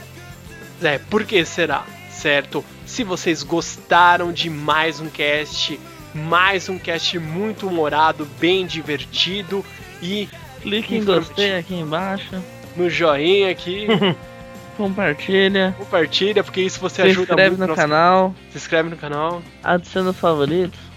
[0.81, 1.85] É, por que será?
[2.15, 2.63] Certo?
[2.85, 5.79] Se vocês gostaram de mais um cast,
[6.13, 9.63] mais um cast muito humorado, bem divertido
[10.01, 10.27] e
[10.61, 12.41] Clique em gostei aqui embaixo.
[12.75, 13.87] no joinha aqui,
[14.77, 15.75] Compartilha.
[15.77, 18.35] compartilha, porque isso você Se ajuda inscreve muito no nosso- canal.
[18.51, 19.41] Se inscreve no canal.
[19.63, 20.79] Adiciona os favoritos.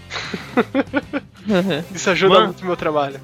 [1.93, 2.45] Isso ajuda Mano.
[2.47, 3.19] muito o meu trabalho.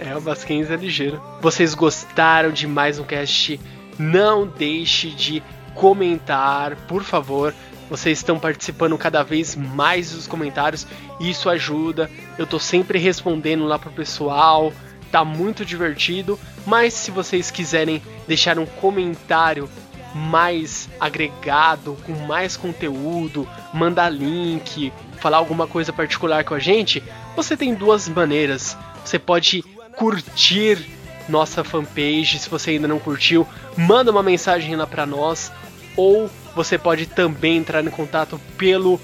[0.00, 1.20] é, o Basquens é ligeiro.
[1.40, 3.60] Vocês gostaram de mais um cast?
[3.98, 5.42] Não deixe de
[5.74, 7.54] comentar, por favor.
[7.90, 10.86] Vocês estão participando cada vez mais dos comentários.
[11.20, 12.10] Isso ajuda.
[12.38, 14.72] Eu tô sempre respondendo lá pro pessoal.
[15.12, 16.38] Tá muito divertido.
[16.66, 19.68] Mas se vocês quiserem deixar um comentário
[20.14, 27.02] mais agregado, com mais conteúdo, mandar link, falar alguma coisa particular com a gente,
[27.36, 28.76] você tem duas maneiras.
[29.04, 29.62] Você pode
[29.96, 30.78] curtir
[31.28, 33.46] nossa fanpage, se você ainda não curtiu,
[33.76, 35.50] manda uma mensagem lá pra nós,
[35.96, 39.00] ou você pode também entrar em contato pelo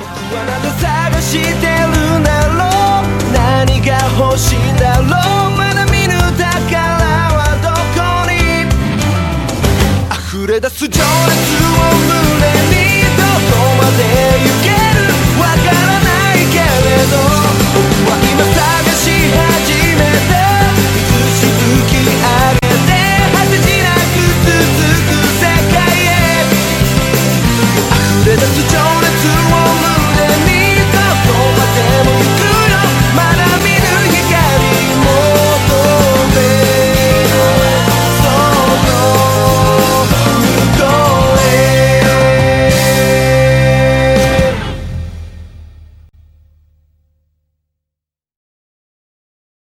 [10.35, 12.21] 溢れ出す情熱を胸
[12.69, 14.05] にどこまで
[14.45, 15.09] 行ける
[15.41, 17.17] わからないけれど
[17.73, 17.81] 僕
[18.11, 20.05] は今探し始め
[20.37, 20.44] て
[28.27, 29.53] れ出す情熱を
[29.85, 30.97] 胸にと
[31.29, 32.77] どこまでも行くよ。
[33.15, 33.44] まだ